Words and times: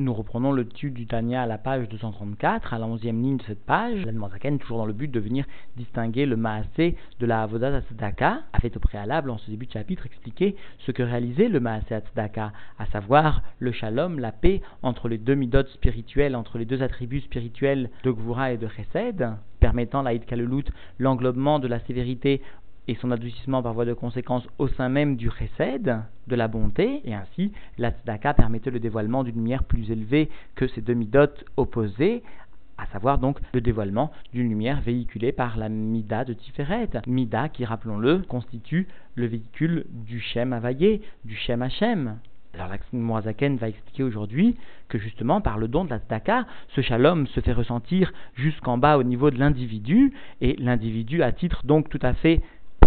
Nous 0.00 0.14
reprenons 0.14 0.50
le 0.50 0.66
titre 0.66 0.94
du 0.94 1.06
Tania 1.06 1.42
à 1.42 1.46
la 1.46 1.58
page 1.58 1.86
234, 1.90 2.72
à 2.72 2.78
la 2.78 2.86
11e 2.86 3.20
ligne 3.20 3.36
de 3.36 3.42
cette 3.42 3.62
page. 3.66 4.02
L'Admorazaken, 4.06 4.58
toujours 4.58 4.78
dans 4.78 4.86
le 4.86 4.94
but 4.94 5.10
de 5.10 5.20
venir 5.20 5.44
distinguer 5.76 6.24
le 6.24 6.38
Maasé 6.38 6.96
de 7.18 7.26
la 7.26 7.42
Avodat 7.42 7.76
Atzedaka, 7.76 8.40
a 8.50 8.60
fait 8.60 8.74
au 8.78 8.80
préalable, 8.80 9.28
en 9.28 9.36
ce 9.36 9.50
début 9.50 9.66
de 9.66 9.72
chapitre, 9.72 10.06
expliquer 10.06 10.56
ce 10.78 10.90
que 10.90 11.02
réalisait 11.02 11.50
le 11.50 11.60
Maasé 11.60 11.94
Atzedaka, 11.94 12.54
à 12.78 12.86
savoir 12.86 13.42
le 13.58 13.72
shalom, 13.72 14.18
la 14.20 14.32
paix 14.32 14.62
entre 14.82 15.06
les 15.06 15.18
deux 15.18 15.34
midotes 15.34 15.68
spirituelles, 15.68 16.34
entre 16.34 16.56
les 16.56 16.64
deux 16.64 16.82
attributs 16.82 17.20
spirituels 17.20 17.90
de 18.02 18.10
Gvura 18.10 18.52
et 18.52 18.56
de 18.56 18.68
Chesed, 18.68 19.28
permettant 19.60 20.00
l'Aïd 20.00 20.24
Kalelut, 20.24 20.64
l'englobement 20.98 21.58
de 21.58 21.68
la 21.68 21.78
sévérité 21.80 22.40
et 22.88 22.94
son 22.96 23.10
adoucissement 23.10 23.62
par 23.62 23.74
voie 23.74 23.84
de 23.84 23.94
conséquence 23.94 24.46
au 24.58 24.68
sein 24.68 24.88
même 24.88 25.16
du 25.16 25.30
chesed, 25.30 26.00
de 26.26 26.34
la 26.36 26.48
bonté, 26.48 27.02
et 27.04 27.14
ainsi 27.14 27.52
la 27.78 27.90
tzedaka 27.90 28.34
permettait 28.34 28.70
le 28.70 28.80
dévoilement 28.80 29.24
d'une 29.24 29.36
lumière 29.36 29.64
plus 29.64 29.90
élevée 29.90 30.28
que 30.54 30.66
ces 30.68 30.80
demi-dotes 30.80 31.44
opposées, 31.56 32.22
à 32.78 32.86
savoir 32.86 33.18
donc 33.18 33.38
le 33.52 33.60
dévoilement 33.60 34.10
d'une 34.32 34.48
lumière 34.48 34.80
véhiculée 34.80 35.32
par 35.32 35.58
la 35.58 35.68
Mida 35.68 36.24
de 36.24 36.32
Tiferet. 36.32 36.88
Mida 37.06 37.48
qui, 37.48 37.64
rappelons-le, 37.64 38.20
constitue 38.20 38.88
le 39.14 39.26
véhicule 39.26 39.84
du 39.90 40.18
Shem 40.18 40.52
Havayé, 40.52 41.02
du 41.24 41.36
Shem 41.36 41.62
Hashem. 41.62 42.16
Alors 42.54 42.68
Moazaken 42.92 43.58
va 43.58 43.68
expliquer 43.68 44.02
aujourd'hui 44.02 44.56
que 44.88 44.98
justement 44.98 45.40
par 45.40 45.58
le 45.58 45.68
don 45.68 45.84
de 45.84 45.90
la 45.90 45.98
tzedaka, 45.98 46.46
ce 46.74 46.80
shalom 46.80 47.26
se 47.28 47.40
fait 47.40 47.52
ressentir 47.52 48.12
jusqu'en 48.34 48.76
bas 48.76 48.98
au 48.98 49.04
niveau 49.04 49.30
de 49.30 49.38
l'individu, 49.38 50.12
et 50.40 50.56
l'individu 50.58 51.22
à 51.22 51.30
titre 51.32 51.64
donc 51.64 51.88
tout 51.88 52.00
à 52.02 52.14
fait 52.14 52.40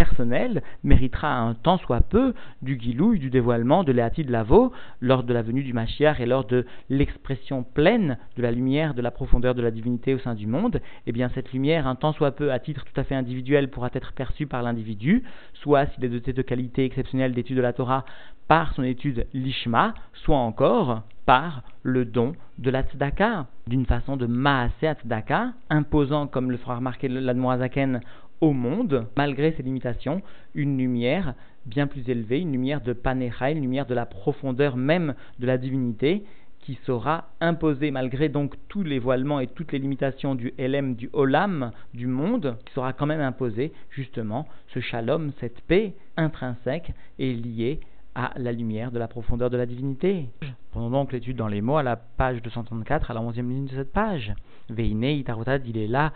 personnel 0.03 0.61
méritera 0.83 1.33
un 1.33 1.53
tant 1.53 1.77
soit 1.77 2.01
peu 2.01 2.33
du 2.61 2.75
guilouille, 2.75 3.19
du 3.19 3.29
dévoilement 3.29 3.85
de 3.85 3.93
l'Eati 3.93 4.25
de 4.25 4.31
Lavo 4.33 4.73
lors 4.99 5.23
de 5.23 5.33
la 5.33 5.41
venue 5.41 5.63
du 5.63 5.71
Mashiach 5.71 6.19
et 6.19 6.25
lors 6.25 6.43
de 6.45 6.65
l'expression 6.89 7.63
pleine 7.63 8.17
de 8.35 8.41
la 8.41 8.51
lumière, 8.51 8.95
de 8.95 9.01
la 9.01 9.11
profondeur 9.11 9.55
de 9.55 9.61
la 9.61 9.71
divinité 9.71 10.13
au 10.13 10.19
sein 10.19 10.35
du 10.35 10.45
monde, 10.45 10.81
eh 11.07 11.13
bien 11.13 11.29
cette 11.33 11.53
lumière, 11.53 11.87
un 11.87 11.95
tant 11.95 12.11
soit 12.11 12.31
peu 12.31 12.51
à 12.51 12.59
titre 12.59 12.83
tout 12.83 12.99
à 12.99 13.05
fait 13.05 13.15
individuel, 13.15 13.69
pourra 13.69 13.89
être 13.93 14.11
perçue 14.11 14.45
par 14.45 14.61
l'individu, 14.61 15.23
soit 15.53 15.85
s'il 15.85 16.03
est 16.03 16.09
doté 16.09 16.33
de 16.33 16.41
qualités 16.41 16.83
exceptionnelles 16.83 17.33
d'étude 17.33 17.55
de 17.55 17.61
la 17.61 17.71
Torah 17.71 18.03
par 18.49 18.73
son 18.73 18.83
étude 18.83 19.25
lishma, 19.33 19.93
soit 20.13 20.37
encore 20.37 21.03
par 21.25 21.63
le 21.83 22.05
don 22.05 22.33
de 22.57 22.69
la 22.69 22.83
tzedaka, 22.83 23.47
d'une 23.67 23.85
façon 23.85 24.17
de 24.17 24.25
maasé 24.25 24.93
tzedaka, 25.01 25.53
imposant, 25.69 26.27
comme 26.27 26.51
le 26.51 26.57
fera 26.57 26.75
remarquer 26.75 27.07
l'Admoazaken, 27.07 28.01
au 28.43 28.51
monde, 28.51 29.07
malgré 29.15 29.53
ses 29.53 29.63
limitations, 29.63 30.21
une 30.53 30.77
lumière 30.77 31.33
bien 31.65 31.87
plus 31.87 32.09
élevée, 32.09 32.41
une 32.41 32.51
lumière 32.51 32.81
de 32.81 32.91
Panecha, 32.91 33.49
une 33.49 33.61
lumière 33.61 33.85
de 33.85 33.93
la 33.93 34.05
profondeur 34.05 34.75
même 34.75 35.15
de 35.39 35.47
la 35.47 35.57
divinité, 35.57 36.25
qui 36.59 36.77
sera 36.85 37.29
imposée 37.39 37.89
malgré 37.91 38.27
donc 38.27 38.55
tous 38.67 38.83
les 38.83 38.99
voilements 38.99 39.39
et 39.39 39.47
toutes 39.47 39.71
les 39.71 39.79
limitations 39.79 40.35
du 40.35 40.53
LM, 40.57 40.95
du 40.95 41.09
Olam, 41.13 41.71
du 41.93 42.05
monde, 42.05 42.57
qui 42.65 42.73
sera 42.73 42.91
quand 42.91 43.05
même 43.05 43.21
imposée 43.21 43.71
justement 43.89 44.45
ce 44.73 44.81
shalom, 44.81 45.31
cette 45.39 45.61
paix 45.61 45.93
intrinsèque 46.17 46.91
et 47.19 47.33
liée 47.33 47.79
à 48.13 48.33
la 48.35 48.51
lumière 48.51 48.91
de 48.91 48.99
la 48.99 49.07
profondeur 49.07 49.51
de 49.51 49.57
la 49.57 49.65
divinité. 49.65 50.27
Prenons 50.73 50.89
donc 50.89 51.13
l'étude 51.13 51.37
dans 51.37 51.47
les 51.47 51.61
mots 51.61 51.77
à 51.77 51.83
la 51.83 51.95
page 51.95 52.41
234, 52.41 53.11
à 53.11 53.13
la 53.13 53.19
11e 53.19 53.47
ligne 53.47 53.67
de 53.67 53.75
cette 53.75 53.93
page. 53.93 54.33
Veine 54.71 55.03
itarotad 55.03 55.61
il 55.67 55.77
est 55.77 55.85
là, 55.85 56.13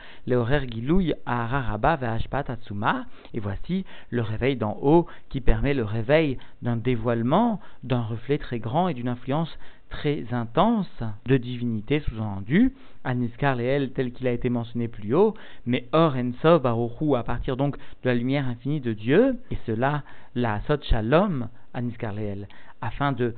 atsuma. 2.32 3.06
Et 3.36 3.40
voici 3.40 3.86
le 4.10 4.24
réveil 4.24 4.56
d'en 4.56 4.76
haut 4.82 5.06
qui 5.30 5.42
permet 5.42 5.76
le 5.76 5.84
réveil 5.84 6.40
d'un 6.64 6.76
dévoilement, 6.76 7.60
d'un 7.84 8.02
reflet 8.02 8.40
très 8.40 8.58
grand 8.58 8.88
et 8.88 8.96
d'une 8.96 9.10
influence 9.10 9.56
très 9.92 10.26
intense 10.32 11.04
de 11.28 11.38
divinité 11.38 12.00
sous-entendue, 12.00 12.74
Aniskar 13.04 13.58
Leel 13.58 13.92
tel 13.92 14.12
qu'il 14.12 14.26
a 14.26 14.32
été 14.32 14.50
mentionné 14.50 14.88
plus 14.88 15.14
haut, 15.14 15.36
mais 15.68 15.88
Or 15.92 16.16
Enso 16.16 16.60
Baruchu 16.60 17.16
à 17.16 17.22
partir 17.22 17.58
donc 17.58 17.78
de 17.78 18.10
la 18.10 18.16
lumière 18.16 18.48
infinie 18.48 18.82
de 18.82 18.94
Dieu, 18.94 19.38
et 19.52 19.58
cela 19.68 20.02
la 20.34 20.62
Sot 20.62 20.82
Shalom 20.82 21.48
Aniskar 21.76 22.14
Leel, 22.14 22.48
afin 22.82 23.12
de 23.12 23.36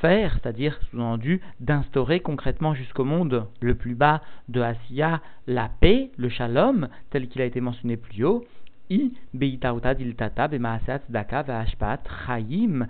c'est-à-dire 0.00 0.78
sous-entendu 0.90 1.40
d'instaurer 1.60 2.20
concrètement 2.20 2.74
jusqu'au 2.74 3.04
monde 3.04 3.46
le 3.60 3.74
plus 3.74 3.94
bas 3.94 4.22
de 4.48 4.60
Asiya 4.60 5.20
la 5.46 5.68
paix, 5.80 6.10
le 6.16 6.28
shalom, 6.28 6.88
tel 7.10 7.28
qu'il 7.28 7.42
a 7.42 7.44
été 7.44 7.60
mentionné 7.60 7.96
plus 7.96 8.24
haut, 8.24 8.44
I 8.90 9.12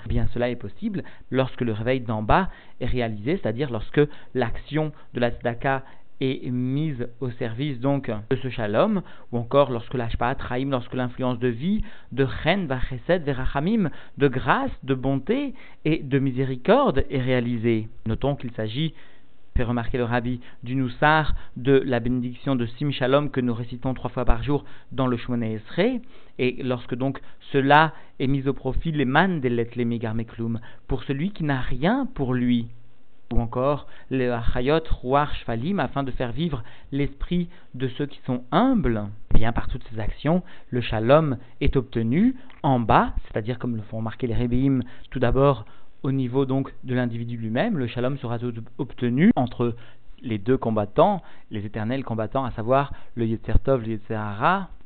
Bien 0.06 0.26
cela 0.32 0.50
est 0.50 0.56
possible 0.56 1.02
lorsque 1.30 1.60
le 1.60 1.72
réveil 1.72 2.00
d'en 2.00 2.22
bas 2.22 2.50
est 2.80 2.86
réalisé, 2.86 3.36
c'est-à-dire 3.36 3.70
lorsque 3.70 4.00
l'action 4.34 4.92
de 5.14 5.20
la 5.20 5.30
tzedaka 5.30 5.82
est 6.20 6.50
mise 6.50 7.08
au 7.20 7.30
service 7.30 7.80
donc 7.80 8.10
de 8.30 8.36
ce 8.36 8.48
shalom, 8.48 9.02
ou 9.32 9.38
encore 9.38 9.70
lorsque 9.70 9.94
l'ashpa 9.94 10.34
trahim, 10.34 10.70
lorsque 10.70 10.94
l'influence 10.94 11.38
de 11.38 11.48
vie, 11.48 11.82
de 12.12 12.26
chen, 12.42 12.66
vachesed, 12.66 13.22
verachamim, 13.24 13.90
de 14.16 14.28
grâce, 14.28 14.72
de 14.82 14.94
bonté 14.94 15.54
et 15.84 15.98
de 16.02 16.18
miséricorde 16.18 17.04
est 17.10 17.20
réalisée. 17.20 17.88
Notons 18.06 18.36
qu'il 18.36 18.50
s'agit 18.52 18.94
fait 19.58 19.64
remarquer 19.64 19.98
le 19.98 20.04
rabbi 20.04 20.40
du 20.62 20.76
Noussar 20.76 21.34
de 21.56 21.82
la 21.84 21.98
bénédiction 21.98 22.54
de 22.54 22.64
Sim 22.64 22.92
Shalom 22.92 23.28
que 23.28 23.40
nous 23.40 23.52
récitons 23.52 23.92
trois 23.92 24.08
fois 24.08 24.24
par 24.24 24.44
jour 24.44 24.64
dans 24.92 25.08
le 25.08 25.16
Shmoné 25.16 25.54
Esrei. 25.54 26.00
Et 26.38 26.62
lorsque 26.62 26.94
donc 26.94 27.20
cela 27.50 27.92
est 28.20 28.28
mis 28.28 28.46
au 28.46 28.52
profit, 28.52 28.92
les 28.92 29.04
man 29.04 29.40
des 29.40 29.48
les 29.48 29.98
pour 30.86 31.02
celui 31.02 31.32
qui 31.32 31.42
n'a 31.42 31.60
rien 31.60 32.06
pour 32.14 32.34
lui 32.34 32.68
ou 33.32 33.40
encore 33.40 33.86
les 34.10 34.28
achayot 34.28 34.80
ruach 35.02 35.34
shvalim 35.40 35.80
afin 35.80 36.02
de 36.02 36.10
faire 36.10 36.32
vivre 36.32 36.62
l'esprit 36.92 37.48
de 37.74 37.88
ceux 37.88 38.06
qui 38.06 38.20
sont 38.26 38.42
humbles. 38.50 39.04
Bien 39.34 39.52
par 39.52 39.68
toutes 39.68 39.84
ces 39.92 40.00
actions, 40.00 40.42
le 40.70 40.80
shalom 40.80 41.36
est 41.60 41.76
obtenu 41.76 42.34
en 42.62 42.80
bas, 42.80 43.12
c'est-à-dire 43.24 43.58
comme 43.58 43.76
le 43.76 43.82
font 43.82 43.98
remarquer 43.98 44.26
les 44.26 44.34
rébéim, 44.34 44.80
tout 45.10 45.18
d'abord 45.18 45.64
au 46.02 46.12
niveau 46.12 46.46
donc 46.46 46.72
de 46.84 46.94
l'individu 46.94 47.36
lui-même, 47.36 47.76
le 47.76 47.86
shalom 47.86 48.18
sera 48.18 48.38
obtenu 48.78 49.30
entre 49.36 49.74
les 50.22 50.38
deux 50.38 50.56
combattants, 50.56 51.22
les 51.50 51.64
éternels 51.64 52.04
combattants, 52.04 52.44
à 52.44 52.50
savoir 52.52 52.92
le 53.14 53.26
Yetzer 53.26 53.58
Tov, 53.62 53.82
le 53.82 53.92
Yetzer 53.92 54.18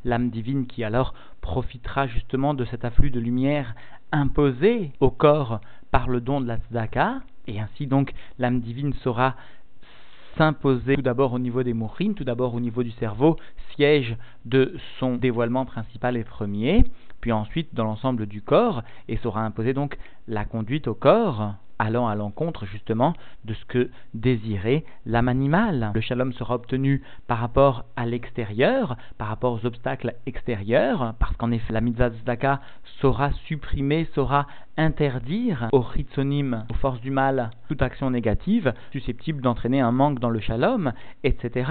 l'âme 0.05 0.31
divine 0.31 0.67
qui 0.67 0.85
alors 0.85 1.15
profitera 1.41 2.07
justement 2.07 2.55
de 2.55 2.65
cet 2.65 2.85
afflux 2.85 3.11
de 3.11 3.21
lumière 3.21 3.75
imposé 4.11 4.93
au 5.01 5.11
corps 5.11 5.61
par 5.91 6.09
le 6.09 6.21
don 6.21 6.41
de 6.41 6.47
la 6.47 6.59
tzedaka, 6.59 7.21
et 7.47 7.61
ainsi 7.61 7.87
donc 7.87 8.13
l'âme 8.39 8.61
divine 8.61 8.93
saura 9.03 9.37
s'imposer 10.37 10.97
tout 10.97 11.03
d'abord 11.03 11.33
au 11.33 11.39
niveau 11.39 11.63
des 11.63 11.75
mourines, 11.75 12.15
tout 12.15 12.25
d'abord 12.25 12.55
au 12.55 12.61
niveau 12.61 12.83
du 12.83 12.91
cerveau, 12.93 13.37
siège 13.75 14.17
de 14.45 14.75
son 14.99 15.17
dévoilement 15.17 15.65
principal 15.67 16.17
et 16.17 16.25
premier, 16.25 16.85
puis 17.21 17.33
ensuite 17.33 17.75
dans 17.75 17.85
l'ensemble 17.85 18.27
du 18.27 18.43
corps, 18.43 18.83
et 19.09 19.17
saura 19.19 19.45
imposer 19.45 19.75
donc 19.75 19.99
la 20.29 20.45
conduite 20.45 20.89
au 20.89 20.95
corps, 20.95 21.55
allant 21.83 22.07
à 22.07 22.15
l'encontre 22.15 22.65
justement 22.67 23.15
de 23.45 23.55
ce 23.55 23.65
que 23.65 23.91
désirait 24.15 24.85
l'âme 25.05 25.29
animale. 25.29 25.91
Le 25.95 26.01
shalom 26.01 26.33
sera 26.33 26.55
obtenu 26.55 27.03
par 27.27 27.39
rapport 27.39 27.85
à 27.97 28.07
l'extérieur, 28.07 28.97
par 29.19 29.29
rapport 29.29 29.53
aux 29.53 29.67
obstacles 29.67 30.15
extérieurs, 30.27 31.15
parce 31.19 31.37
qu'en 31.37 31.51
effet 31.51 31.73
la 31.73 31.81
mitzvah 31.81 32.11
tzedaka 32.11 32.61
saura 33.01 33.33
supprimer, 33.47 34.09
saura 34.15 34.47
interdire 34.77 35.69
aux 35.73 35.85
chitsonim, 35.95 36.65
aux 36.71 36.75
forces 36.75 37.01
du 37.01 37.11
mal, 37.11 37.51
toute 37.69 37.83
action 37.83 38.11
négative 38.11 38.73
susceptible 38.93 39.43
d'entraîner 39.43 39.81
un 39.81 39.93
manque 39.93 40.21
dans 40.21 40.31
le 40.31 40.41
shalom, 40.41 40.93
etc. 41.25 41.71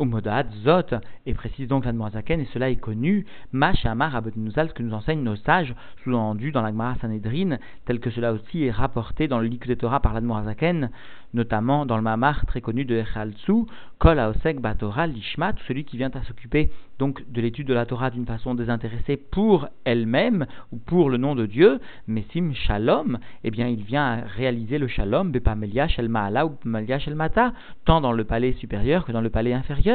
Umodad, 0.00 0.50
Zot, 0.64 0.96
et 1.26 1.34
précise 1.34 1.68
donc 1.68 1.84
l'Admorazaken, 1.84 2.40
et 2.40 2.48
cela 2.52 2.70
est 2.70 2.76
connu, 2.76 3.26
Mashamar 3.52 4.16
Abednouzal, 4.16 4.68
ce 4.68 4.74
que 4.74 4.82
nous 4.82 4.94
enseignent 4.94 5.22
nos 5.22 5.36
sages, 5.36 5.74
sous-entendu 6.02 6.52
dans 6.52 6.62
la 6.62 6.70
Gemara 6.70 6.96
Sanhedrin, 6.96 7.58
tel 7.84 8.00
que 8.00 8.10
cela 8.10 8.32
aussi 8.32 8.64
est 8.64 8.70
rapporté 8.70 9.28
dans 9.28 9.38
le 9.38 9.46
Likud 9.46 9.76
Torah 9.76 10.00
par 10.00 10.14
l'Admorazaken, 10.14 10.90
notamment 11.34 11.86
dans 11.86 11.96
le 11.96 12.02
Mamar 12.02 12.46
très 12.46 12.60
connu 12.60 12.84
de 12.84 12.96
Echaltsu, 12.96 13.66
Kol 13.98 14.18
Aosek 14.18 14.60
Batora 14.60 15.06
Lishmat, 15.06 15.54
celui 15.68 15.84
qui 15.84 15.96
vient 15.96 16.10
à 16.14 16.22
s'occuper 16.22 16.70
donc 16.98 17.22
de 17.30 17.40
l'étude 17.40 17.66
de 17.66 17.74
la 17.74 17.86
Torah 17.86 18.10
d'une 18.10 18.26
façon 18.26 18.54
désintéressée 18.54 19.16
pour 19.16 19.68
elle-même 19.84 20.46
ou 20.72 20.78
pour 20.78 21.10
le 21.10 21.18
nom 21.18 21.34
de 21.34 21.46
Dieu, 21.46 21.80
mais 22.06 22.24
Sim 22.32 22.52
Shalom, 22.52 23.18
eh 23.44 23.50
bien 23.50 23.68
il 23.68 23.82
vient 23.82 24.04
à 24.04 24.16
réaliser 24.22 24.78
le 24.78 24.88
Shalom, 24.88 25.30
Bepamelia 25.30 25.88
Shel 25.88 26.08
Maala 26.08 26.46
ou 26.46 26.50
Bepamelia 26.50 26.98
Shel 26.98 27.14
Mata, 27.14 27.52
tant 27.84 28.00
dans 28.00 28.12
le 28.12 28.24
palais 28.24 28.52
supérieur 28.54 29.04
que 29.04 29.12
dans 29.12 29.20
le 29.20 29.30
palais 29.30 29.52
inférieur. 29.52 29.89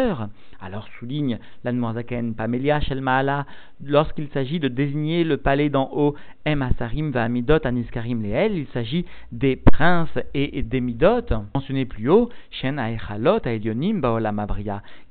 Alors 0.59 0.87
souligne 0.99 1.39
l'Anmoazaken, 1.63 2.33
Pamelia 2.35 2.79
Shel 2.81 3.01
Maala, 3.01 3.45
lorsqu'il 3.83 4.27
s'agit 4.29 4.59
de 4.59 4.67
désigner 4.67 5.23
le 5.23 5.37
palais 5.37 5.69
d'en 5.69 5.89
haut, 5.93 6.15
Em 6.45 6.61
Asarim 6.61 7.11
Va'amidot 7.11 7.59
Aniskarim 7.63 8.21
Leel, 8.21 8.57
il 8.57 8.67
s'agit 8.67 9.05
des 9.31 9.55
princes 9.55 10.17
et 10.33 10.63
des 10.63 10.81
midot, 10.81 11.21
mentionnés 11.53 11.85
plus 11.85 12.09
haut, 12.09 12.29
Shen 12.51 12.77
Aechalot 12.77 13.39
Aelionim 13.45 13.99
Baolam 13.99 14.45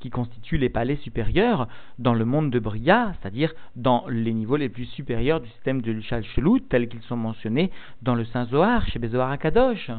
qui 0.00 0.10
constituent 0.10 0.58
les 0.58 0.68
palais 0.68 0.96
supérieurs 0.96 1.68
dans 1.98 2.14
le 2.14 2.24
monde 2.24 2.50
de 2.50 2.58
Bria, 2.58 3.14
c'est-à-dire 3.20 3.54
dans 3.76 4.04
les 4.08 4.34
niveaux 4.34 4.56
les 4.56 4.68
plus 4.68 4.86
supérieurs 4.86 5.40
du 5.40 5.48
système 5.48 5.80
de 5.80 6.00
Shalchelut, 6.00 6.60
tels 6.68 6.88
qu'ils 6.88 7.02
sont 7.02 7.16
mentionnés 7.16 7.70
dans 8.02 8.14
le 8.14 8.24
Saint 8.26 8.44
Zohar, 8.46 8.86
chez 8.88 8.98
Bezoar 8.98 9.30
Akadosh. 9.30 9.90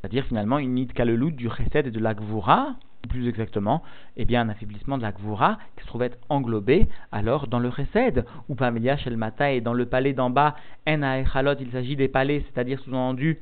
c'est-à-dire 0.00 0.24
finalement 0.26 0.58
une 0.58 0.74
nidkalelut 0.74 1.32
du 1.32 1.48
chesed 1.48 1.86
et 1.86 1.90
de 1.90 2.00
la 2.00 2.14
gvura, 2.14 2.74
plus 3.06 3.28
exactement, 3.28 3.82
eh 4.16 4.24
bien 4.24 4.42
un 4.42 4.48
affaiblissement 4.48 4.98
de 4.98 5.02
la 5.02 5.12
gvura 5.12 5.58
qui 5.76 5.82
se 5.82 5.86
trouve 5.88 6.02
être 6.02 6.18
englobé 6.28 6.86
alors 7.12 7.46
dans 7.46 7.58
le 7.58 7.70
chesed, 7.70 8.24
ou 8.48 8.54
Pamelia 8.54 8.96
Shel 8.96 9.16
Mata 9.16 9.52
et 9.52 9.60
dans 9.60 9.74
le 9.74 9.86
palais 9.86 10.12
d'en 10.12 10.30
bas, 10.30 10.56
En 10.86 11.02
Aechalot, 11.02 11.56
il 11.60 11.70
s'agit 11.70 11.96
des 11.96 12.08
palais, 12.08 12.44
c'est-à-dire 12.46 12.80
sous-entendu 12.80 13.38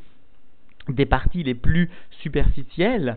des 0.88 1.06
parties 1.06 1.42
les 1.42 1.54
plus 1.54 1.90
superficielles, 2.10 3.16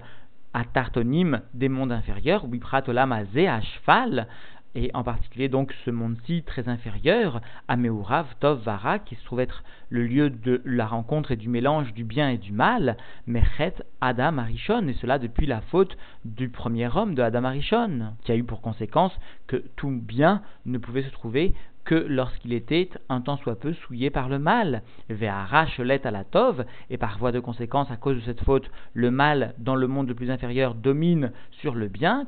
à 0.54 0.64
Tartonim 0.64 1.42
des 1.54 1.68
mondes 1.68 1.92
inférieurs, 1.92 2.46
Wiprat 2.46 2.84
Olam 2.88 3.12
à 3.12 3.26
cheval, 3.26 4.28
et 4.76 4.92
en 4.94 5.04
particulier 5.04 5.50
donc 5.50 5.74
ce 5.84 5.92
monde-ci 5.92 6.44
très 6.44 6.70
inférieur, 6.70 7.42
Ameurav, 7.68 8.28
Tov, 8.40 8.62
Vara, 8.64 9.00
qui 9.00 9.16
se 9.16 9.26
trouve 9.26 9.40
être 9.40 9.64
le 9.90 10.06
lieu 10.06 10.30
de 10.30 10.62
la 10.66 10.86
rencontre 10.86 11.32
et 11.32 11.36
du 11.36 11.50
mélange 11.50 11.94
du 11.94 12.04
bien 12.04 12.30
et 12.30 12.38
du 12.38 12.52
mal, 12.52 12.98
Merchet, 13.28 13.76
Adam, 14.02 14.38
Arishon, 14.38 14.88
et 14.88 14.94
cela 14.94 15.20
depuis 15.20 15.46
la 15.46 15.62
faute 15.62 15.98
du 16.24 16.50
premier 16.50 16.88
homme 16.96 17.16
de 17.16 17.22
Adam 17.22 17.44
Arishon, 17.44 18.14
qui 18.24 18.32
a 18.32 18.36
eu 18.36 18.44
pour 18.44 18.62
conséquence 18.62 19.18
que 19.48 19.58
tout 19.76 19.92
bien 19.92 20.42
ne 20.66 20.78
pouvait 20.78 21.04
se 21.04 21.12
trouver 21.12 21.54
que 21.86 21.96
lorsqu'il 21.96 22.52
était 22.52 22.90
un 23.10 23.22
tant 23.22 23.38
soit 23.38 23.60
peu 23.60 23.74
souillé 23.74 24.10
par 24.10 24.28
le 24.28 24.40
mal. 24.40 24.82
Ve'ara 25.10 25.66
à 25.78 26.12
la 26.12 26.24
tov, 26.24 26.66
et 26.90 26.98
par 26.98 27.18
voie 27.20 27.32
de 27.32 27.40
conséquence, 27.40 27.90
à 27.92 27.96
cause 27.96 28.18
de 28.18 28.22
cette 28.22 28.44
faute, 28.44 28.70
le 28.94 29.12
mal 29.12 29.54
dans 29.60 29.76
le 29.76 29.88
monde 29.88 30.08
le 30.08 30.16
plus 30.16 30.32
inférieur 30.32 30.74
domine 30.74 31.32
sur 31.52 31.76
le 31.76 31.88
bien, 31.88 32.28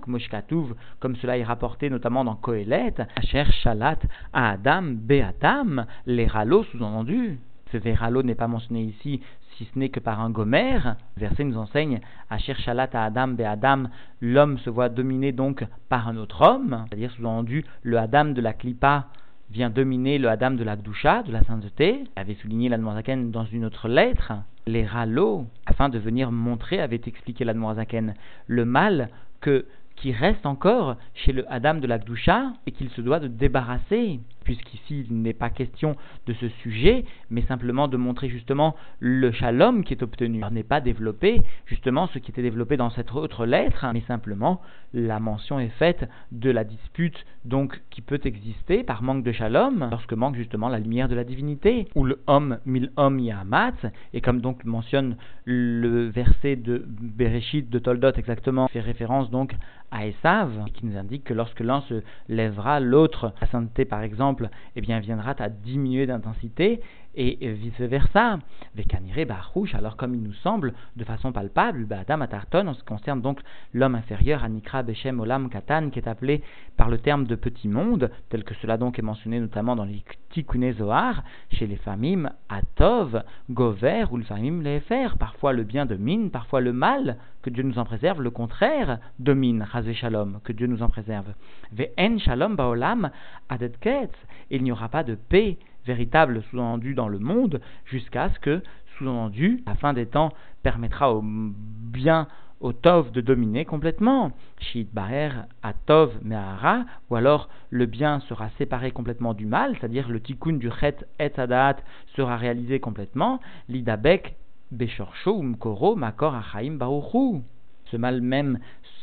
comme 0.99 1.15
cela 1.15 1.37
est 1.37 1.43
rapporté 1.43 1.89
notamment 1.89 2.23
dans 2.23 2.35
Kohelet, 2.35 2.93
Asher 3.15 3.45
Shalat 3.63 3.99
à 4.31 4.51
Adam 4.51 4.83
Beatam, 4.83 5.85
les 6.05 6.27
ralos 6.27 6.63
sous-entendu. 6.65 7.39
Ce 7.71 7.77
Veralo 7.77 8.23
n'est 8.23 8.35
pas 8.35 8.47
mentionné 8.47 8.81
ici 8.81 9.21
si 9.57 9.65
ce 9.65 9.79
n'est 9.79 9.89
que 9.89 9.99
par 9.99 10.21
un 10.21 10.29
gomer. 10.29 10.79
Le 11.15 11.21
verset 11.21 11.43
nous 11.43 11.57
enseigne 11.57 11.99
à 12.29 12.37
Shalat 12.37 12.89
à 12.93 13.05
Adam 13.05 13.29
Be'Adam, 13.29 13.89
l'homme 14.21 14.57
se 14.59 14.69
voit 14.69 14.89
dominé 14.89 15.31
donc 15.31 15.65
par 15.89 16.07
un 16.07 16.17
autre 16.17 16.41
homme, 16.41 16.85
c'est-à-dire 16.87 17.11
sous-entendu 17.11 17.65
le 17.81 17.97
Adam 17.97 18.25
de 18.25 18.41
la 18.41 18.53
Klippa 18.53 19.07
vient 19.49 19.69
dominer 19.69 20.17
le 20.17 20.29
Adam 20.29 20.51
de 20.51 20.63
la 20.63 20.75
Gdusha, 20.75 21.23
de 21.23 21.31
la 21.31 21.43
sainteté, 21.43 22.03
avait 22.15 22.35
souligné 22.35 22.69
l'Admorazaken 22.69 23.31
dans 23.31 23.45
une 23.45 23.65
autre 23.65 23.87
lettre, 23.87 24.33
les 24.65 24.85
râlots, 24.85 25.45
afin 25.65 25.89
de 25.89 25.97
venir 25.97 26.31
montrer, 26.31 26.81
avait 26.81 27.01
expliqué 27.05 27.45
l'Admorazaken, 27.45 28.13
le 28.47 28.65
mal 28.65 29.09
que 29.39 29.65
qui 29.95 30.11
reste 30.11 30.45
encore 30.45 30.95
chez 31.15 31.33
le 31.33 31.51
Adam 31.51 31.75
de 31.75 31.87
la 31.87 31.97
Gdusha 31.97 32.53
et 32.67 32.71
qu'il 32.71 32.89
se 32.91 33.01
doit 33.01 33.19
de 33.19 33.27
débarrasser, 33.27 34.19
puisqu'ici 34.47 35.05
il 35.09 35.21
n'est 35.21 35.33
pas 35.33 35.49
question 35.49 35.97
de 36.25 36.33
ce 36.33 36.47
sujet, 36.63 37.03
mais 37.29 37.41
simplement 37.41 37.89
de 37.89 37.97
montrer 37.97 38.29
justement 38.29 38.77
le 39.01 39.29
shalom 39.33 39.83
qui 39.83 39.93
est 39.93 40.01
obtenu. 40.01 40.39
Il 40.47 40.53
n'est 40.53 40.63
pas 40.63 40.79
développé 40.79 41.41
justement 41.65 42.07
ce 42.07 42.17
qui 42.19 42.31
était 42.31 42.41
développé 42.41 42.77
dans 42.77 42.89
cette 42.89 43.13
autre 43.13 43.45
lettre, 43.45 43.85
mais 43.93 44.03
simplement 44.07 44.61
la 44.93 45.19
mention 45.19 45.59
est 45.59 45.67
faite 45.67 46.09
de 46.31 46.49
la 46.49 46.63
dispute 46.63 47.25
donc 47.43 47.81
qui 47.89 48.01
peut 48.01 48.21
exister 48.23 48.83
par 48.83 49.03
manque 49.03 49.23
de 49.23 49.33
shalom, 49.33 49.89
lorsque 49.91 50.13
manque 50.13 50.35
justement 50.35 50.69
la 50.69 50.79
lumière 50.79 51.09
de 51.09 51.15
la 51.15 51.25
divinité, 51.25 51.87
ou 51.95 52.05
le 52.05 52.19
homme 52.27 52.59
mille 52.65 52.91
hommes 52.95 53.19
yahamat, 53.19 53.73
et 54.13 54.21
comme 54.21 54.39
donc 54.39 54.63
mentionne 54.63 55.17
le 55.43 56.07
verset 56.07 56.55
de 56.55 56.85
Bereshit 56.87 57.69
de 57.69 57.79
Toldot 57.79 58.13
exactement, 58.13 58.67
fait 58.69 58.79
référence 58.79 59.29
donc 59.29 59.53
à 59.91 60.05
Esav, 60.05 60.65
qui 60.73 60.85
nous 60.85 60.97
indique 60.97 61.23
que 61.23 61.33
lorsque 61.33 61.61
l'un 61.61 61.81
se 61.81 62.01
lèvera, 62.27 62.79
l'autre, 62.79 63.33
la 63.39 63.47
sainteté 63.47 63.85
par 63.85 64.01
exemple, 64.01 64.36
eh 64.75 64.81
bien 64.81 64.99
viendra 64.99 65.35
à 65.39 65.49
diminuer 65.49 66.05
d'intensité, 66.05 66.81
et 67.17 67.51
vice-versa. 67.51 68.39
Vekanire 68.75 69.25
Baruch, 69.25 69.73
alors 69.73 69.97
comme 69.97 70.13
il 70.13 70.21
nous 70.21 70.33
semble, 70.33 70.73
de 70.95 71.03
façon 71.03 71.31
palpable, 71.31 71.87
Adam 71.91 72.21
Atarton, 72.21 72.67
en 72.67 72.73
ce 72.73 72.79
qui 72.79 72.85
concerne 72.85 73.21
donc 73.21 73.39
l'homme 73.73 73.95
inférieur, 73.95 74.43
Anikra 74.43 74.83
Beshem 74.83 75.19
Olam 75.19 75.49
Katan, 75.49 75.89
qui 75.89 75.99
est 75.99 76.07
appelé 76.07 76.43
par 76.77 76.89
le 76.89 76.99
terme 76.99 77.25
de 77.25 77.35
petit 77.35 77.67
monde, 77.67 78.11
tel 78.29 78.43
que 78.43 78.53
cela 78.55 78.77
donc 78.77 78.99
est 78.99 79.01
mentionné 79.01 79.39
notamment 79.39 79.75
dans 79.75 79.85
les 79.85 80.03
Tikkun 80.29 80.71
Zohar, 80.73 81.23
chez 81.51 81.65
les 81.65 81.77
famim 81.77 82.29
Atov, 82.49 83.23
Gover 83.49 84.05
ou 84.11 84.17
le 84.17 84.23
famim 84.23 84.61
Lefer, 84.61 85.17
parfois 85.17 85.53
le 85.53 85.63
bien 85.63 85.87
domine, 85.87 86.29
parfois 86.29 86.61
le 86.61 86.73
mal, 86.73 87.17
que 87.41 87.49
Dieu 87.49 87.63
nous 87.63 87.79
en 87.79 87.85
préserve, 87.85 88.21
le 88.21 88.29
contraire 88.29 88.99
domine, 89.17 89.65
Chazé 89.71 89.93
Shalom, 89.93 90.39
que 90.43 90.53
Dieu 90.53 90.67
nous 90.67 90.83
en 90.83 90.89
préserve. 90.89 91.33
Ve'en 91.71 92.19
Shalom 92.19 92.55
Baolam 92.55 93.09
Adetket, 93.49 94.11
il 94.49 94.63
n'y 94.63 94.71
aura 94.71 94.89
pas 94.89 95.03
de 95.03 95.15
paix 95.15 95.57
véritable 95.85 96.43
sous-entendu 96.49 96.93
dans 96.93 97.07
le 97.07 97.19
monde, 97.19 97.61
jusqu'à 97.85 98.29
ce 98.29 98.39
que, 98.39 98.61
sous-entendu, 98.97 99.63
la 99.65 99.75
fin 99.75 99.93
des 99.93 100.05
temps 100.05 100.33
permettra 100.63 101.13
au 101.13 101.23
bien, 101.23 102.27
au 102.59 102.73
Tov 102.73 103.11
de 103.11 103.21
dominer 103.21 103.65
complètement. 103.65 104.31
Shit 104.59 104.89
à 104.97 105.73
Tov 105.85 106.13
Mehara, 106.23 106.85
ou 107.09 107.15
alors 107.15 107.49
le 107.69 107.85
bien 107.85 108.19
sera 108.21 108.49
séparé 108.57 108.91
complètement 108.91 109.33
du 109.33 109.45
mal, 109.45 109.75
c'est-à-dire 109.77 110.09
le 110.09 110.19
tikkun 110.19 110.53
du 110.53 110.69
Chet 110.79 110.97
et 111.19 111.31
Adaat 111.37 111.77
sera 112.15 112.37
réalisé 112.37 112.79
complètement. 112.79 113.39
L'Idabek 113.69 114.35
Beshorcho 114.71 115.39
Umkoro 115.39 115.95
Makor 115.95 116.35
Achaim 116.35 116.73
Baruchu. 116.73 117.41
Ce 117.85 117.95
mal 117.95 118.21
même 118.21 118.59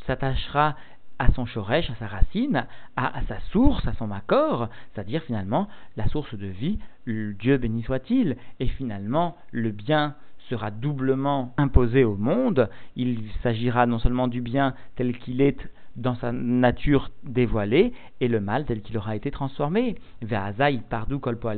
s'attachera 0.07 0.77
à 1.19 1.33
son 1.33 1.47
shoresh, 1.47 1.91
à 1.91 1.95
sa 1.97 2.07
racine, 2.07 2.67
à, 2.97 3.21
sa 3.29 3.41
source, 3.53 3.87
à 3.87 3.95
son 3.95 4.11
accord, 4.11 4.69
c'est-à-dire 4.93 5.23
finalement 5.23 5.69
la 5.97 6.07
source 6.09 6.35
de 6.35 6.47
vie, 6.47 6.79
Dieu 7.07 7.59
béni 7.59 7.83
soit-il, 7.83 8.37
et 8.61 8.67
finalement 8.67 9.37
le 9.53 9.71
bien 9.71 10.15
sera 10.49 10.71
doublement 10.71 11.55
imposé 11.57 12.05
au 12.05 12.17
monde, 12.17 12.69
il 12.97 13.21
s'agira 13.43 13.87
non 13.87 13.99
seulement 13.99 14.29
du 14.29 14.41
bien 14.41 14.75
tel 14.97 15.17
qu'il 15.19 15.41
est 15.41 15.69
dans 15.97 16.15
sa 16.17 16.33
nature 16.33 17.11
dévoilée 17.23 17.93
et 18.21 18.29
le 18.29 18.41
mal 18.41 18.65
tel 18.65 18.83
qu'il 18.83 18.97
aura 18.99 19.17
été 19.17 19.31
transformé. 19.31 19.97
Ve'azaï 20.23 20.81
pardu 20.89 21.17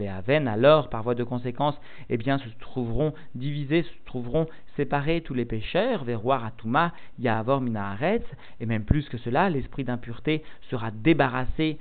aven, 0.08 0.48
alors 0.48 0.88
par 0.90 1.02
voie 1.02 1.14
de 1.14 1.24
conséquence, 1.24 1.78
eh 2.08 2.16
bien 2.16 2.38
se 2.38 2.48
trouveront 2.60 3.14
divisés, 3.34 3.82
se 3.82 4.04
trouveront 4.04 4.46
séparés 4.76 5.22
tous 5.22 5.34
les 5.34 5.44
pécheurs, 5.44 6.04
veroir 6.04 6.44
atuma, 6.44 6.92
yahavor 7.18 7.60
minaharetz, 7.60 8.24
et 8.60 8.66
même 8.66 8.84
plus 8.84 9.08
que 9.08 9.18
cela, 9.18 9.48
l'esprit 9.48 9.84
d'impureté 9.84 10.42
sera 10.70 10.90
débarrassé 10.90 11.78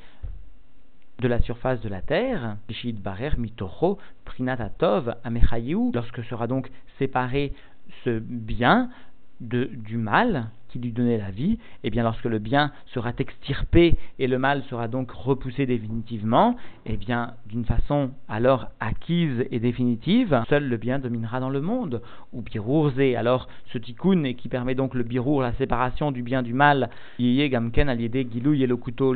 de 1.20 1.28
la 1.28 1.40
surface 1.42 1.82
de 1.82 1.90
la 1.90 2.02
terre, 2.02 2.58
lorsque 5.94 6.24
sera 6.26 6.48
donc 6.48 6.70
séparé 7.00 7.54
ce 8.04 8.20
bien 8.20 8.90
du 9.42 9.98
mal 9.98 10.50
qui 10.76 10.80
lui 10.80 10.92
donnait 10.92 11.18
la 11.18 11.32
vie, 11.32 11.54
et 11.54 11.58
eh 11.86 11.90
bien 11.90 12.04
lorsque 12.04 12.26
le 12.26 12.40
bien 12.40 12.72
sera 12.88 13.14
extirpé 13.18 13.96
et 14.20 14.28
le 14.28 14.38
mal 14.38 14.62
sera 14.70 14.90
donc 14.90 15.10
repoussé 15.12 15.66
définitivement, 15.66 16.58
et 16.86 16.94
eh 16.94 16.98
bien 16.98 17.34
d'une 17.48 17.64
façon 17.64 18.12
alors 18.28 18.68
acquise 18.82 19.46
et 19.52 19.60
définitive, 19.60 20.44
seul 20.50 20.68
le 20.68 20.76
bien 20.76 21.00
dominera 21.00 21.40
dans 21.40 21.50
le 21.50 21.62
monde. 21.62 22.02
Ou 22.34 22.42
birourze, 22.42 23.00
alors 23.16 23.48
ce 23.72 23.78
tikkun 23.78 24.34
qui 24.34 24.50
permet 24.50 24.76
donc 24.76 24.96
le 24.96 25.04
birour, 25.04 25.42
la 25.42 25.54
séparation 25.54 26.12
du 26.12 26.24
bien 26.24 26.44
du 26.44 26.54
mal, 26.54 26.90
yeye 27.20 27.50
gamken 27.50 27.88
aliede 27.88 28.30
gilou 28.30 28.54
le 28.54 28.76
couteau 28.76 29.16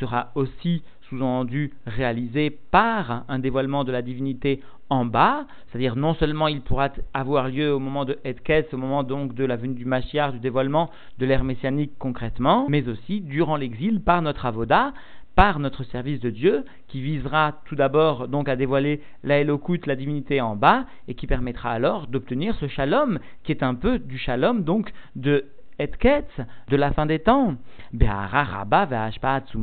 sera 0.00 0.32
aussi 0.34 0.82
sous-entendu 1.08 1.72
réalisé 1.86 2.50
par 2.50 3.24
un 3.28 3.38
dévoilement 3.38 3.84
de 3.84 3.92
la 3.92 4.02
divinité 4.02 4.60
en 4.90 5.04
bas, 5.04 5.46
c'est-à-dire 5.66 5.96
non 5.96 6.14
seulement 6.14 6.48
il 6.48 6.60
pourra 6.60 6.90
avoir 7.12 7.48
lieu 7.48 7.72
au 7.72 7.78
moment 7.78 8.04
de 8.04 8.18
Edkes, 8.24 8.72
au 8.72 8.76
moment 8.76 9.02
donc 9.02 9.34
de 9.34 9.44
la 9.44 9.56
venue 9.56 9.74
du 9.74 9.84
Mashiach, 9.84 10.32
du 10.32 10.40
dévoilement 10.40 10.90
de 11.18 11.26
l'ère 11.26 11.44
messianique 11.44 11.92
concrètement, 11.98 12.66
mais 12.68 12.88
aussi 12.88 13.20
durant 13.20 13.56
l'exil 13.56 14.00
par 14.00 14.22
notre 14.22 14.46
avoda, 14.46 14.92
par 15.34 15.58
notre 15.58 15.82
service 15.84 16.20
de 16.20 16.30
Dieu, 16.30 16.64
qui 16.86 17.00
visera 17.00 17.60
tout 17.64 17.74
d'abord 17.74 18.28
donc 18.28 18.48
à 18.48 18.56
dévoiler 18.56 19.00
la 19.24 19.38
Elokut, 19.40 19.80
la 19.86 19.96
divinité 19.96 20.40
en 20.40 20.54
bas, 20.54 20.84
et 21.08 21.14
qui 21.14 21.26
permettra 21.26 21.70
alors 21.70 22.06
d'obtenir 22.06 22.54
ce 22.56 22.68
shalom, 22.68 23.18
qui 23.42 23.52
est 23.52 23.62
un 23.62 23.74
peu 23.74 23.98
du 23.98 24.16
shalom 24.16 24.62
donc 24.62 24.92
de 25.16 25.46
Etket, 25.78 26.28
de 26.68 26.76
la 26.76 26.92
fin 26.92 27.04
des 27.04 27.18
temps. 27.18 27.56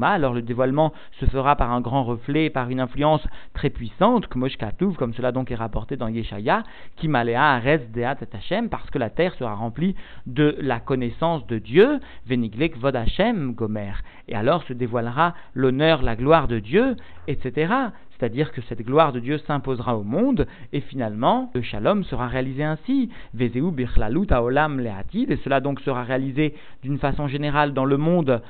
alors 0.02 0.34
le 0.34 0.42
dévoilement 0.42 0.92
se 1.20 1.26
fera 1.26 1.56
par 1.56 1.72
un 1.72 1.80
grand 1.80 2.04
reflet, 2.04 2.50
par 2.50 2.70
une 2.70 2.82
influence 2.82 3.26
très 3.54 3.70
puissante, 3.70 4.28
comme 4.28 4.50
cela 4.50 5.32
donc 5.32 5.52
est 5.52 5.56
rapporté 5.56 5.96
dans 5.96 6.10
Yeshaya, 6.10 6.64
qui 6.98 7.08
malea 7.08 7.60
res 7.60 7.88
deat 7.94 8.22
et 8.22 8.36
Hashem, 8.36 8.70
parce 8.70 8.90
que 8.90 9.00
la 9.00 9.10
terre 9.10 9.34
sera 9.36 9.54
remplie 9.54 9.96
de 10.26 10.58
la 10.60 10.80
connaissance 10.82 11.48
de 11.48 11.60
Dieu, 11.60 12.00
veniglek 12.28 12.78
vod 12.78 12.96
Hashem 12.96 13.54
gomer. 13.54 13.94
Et 14.28 14.36
alors 14.36 14.64
se 14.64 14.74
dévoilera 14.74 15.34
l'honneur, 15.54 16.02
la 16.02 16.16
gloire 16.18 16.48
de 16.48 16.60
Dieu, 16.60 16.96
etc 17.28 17.92
c'est-à-dire 18.22 18.52
que 18.52 18.62
cette 18.70 18.84
gloire 18.84 19.14
de 19.14 19.20
Dieu 19.20 19.40
s'imposera 19.40 19.98
au 19.98 20.04
monde, 20.04 20.46
et 20.74 20.82
finalement, 20.82 21.50
le 21.56 21.64
shalom 21.64 22.04
sera 22.04 22.28
réalisé 22.28 22.64
ainsi. 22.64 23.10
Vezeu 23.34 23.72
birlalut 23.72 24.28
olam 24.30 24.80
leatid, 24.80 25.32
et 25.32 25.38
cela 25.38 25.60
donc 25.60 25.80
sera 25.82 26.04
réalisé 26.04 26.54
d'une 26.84 27.00
façon 27.00 27.28
générale 27.28 27.74
dans 27.74 27.86
le 27.86 27.98
monde 27.98 28.44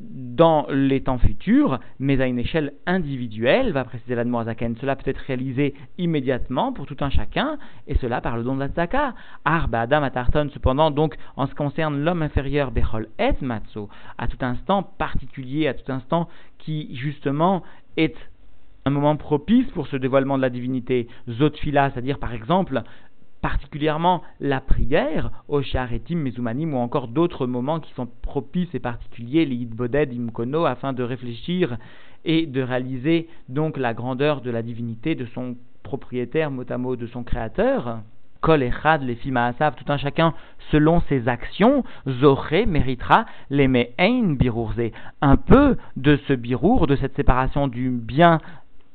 dans 0.00 0.66
les 0.68 1.00
temps 1.00 1.18
futurs, 1.18 1.78
mais 2.00 2.20
à 2.20 2.26
une 2.26 2.38
échelle 2.38 2.72
individuelle, 2.86 3.72
va 3.72 3.84
préciser 3.84 4.16
la 4.16 4.24
Zaken. 4.24 4.76
Cela 4.80 4.96
peut 4.96 5.08
être 5.08 5.18
réalisé 5.18 5.74
immédiatement 5.98 6.72
pour 6.72 6.86
tout 6.86 6.96
un 7.00 7.10
chacun, 7.10 7.58
et 7.86 7.96
cela 7.96 8.20
par 8.20 8.36
le 8.36 8.42
don 8.42 8.54
de 8.54 8.60
la 8.60 8.68
tzaka. 8.68 9.14
Arba 9.44 9.82
Adam 9.82 10.02
Atarton, 10.02 10.48
cependant, 10.52 10.90
donc, 10.90 11.16
en 11.36 11.46
ce 11.46 11.50
qui 11.50 11.56
concerne 11.56 12.02
l'homme 12.02 12.22
inférieur, 12.22 12.70
Bechol 12.70 13.08
et 13.18 13.34
Matzo, 13.42 13.88
à 14.18 14.26
tout 14.26 14.38
instant 14.40 14.82
particulier, 14.82 15.68
à 15.68 15.74
tout 15.74 15.90
instant 15.90 16.28
qui, 16.58 16.94
justement, 16.96 17.62
est 17.96 18.16
un 18.84 18.90
moment 18.90 19.16
propice 19.16 19.70
pour 19.72 19.86
ce 19.86 19.96
dévoilement 19.96 20.36
de 20.36 20.42
la 20.42 20.50
divinité. 20.50 21.08
Zotfila, 21.28 21.90
c'est-à-dire, 21.90 22.18
par 22.18 22.32
exemple, 22.32 22.82
particulièrement 23.40 24.22
la 24.40 24.60
prière, 24.60 25.30
au 25.48 25.62
Sharetim, 25.62 26.16
Mezumanim, 26.16 26.74
ou 26.74 26.78
encore 26.78 27.08
d'autres 27.08 27.46
moments 27.46 27.80
qui 27.80 27.92
sont 27.94 28.08
propices 28.22 28.74
et 28.74 28.80
particuliers, 28.80 29.44
les 29.44 29.66
Boded, 29.66 30.12
Imkono, 30.12 30.64
afin 30.64 30.92
de 30.92 31.02
réfléchir 31.02 31.76
et 32.24 32.46
de 32.46 32.62
réaliser 32.62 33.28
donc 33.48 33.76
la 33.76 33.94
grandeur 33.94 34.40
de 34.40 34.50
la 34.50 34.62
divinité 34.62 35.14
de 35.14 35.26
son 35.26 35.56
propriétaire, 35.82 36.50
mot 36.50 36.96
de 36.96 37.06
son 37.06 37.24
créateur. 37.24 37.98
Kol 38.40 38.62
Echad, 38.64 39.02
les 39.02 39.18
Asav, 39.36 39.76
tout 39.76 39.90
un 39.90 39.98
chacun 39.98 40.34
selon 40.72 41.00
ses 41.08 41.28
actions, 41.28 41.84
Zoré 42.08 42.66
méritera 42.66 43.24
les 43.50 43.68
Me'ein 43.68 44.34
Birourze. 44.34 44.90
Un 45.20 45.36
peu 45.36 45.76
de 45.96 46.18
ce 46.26 46.32
birour, 46.32 46.88
de 46.88 46.96
cette 46.96 47.14
séparation 47.14 47.68
du 47.68 47.90
bien 47.90 48.40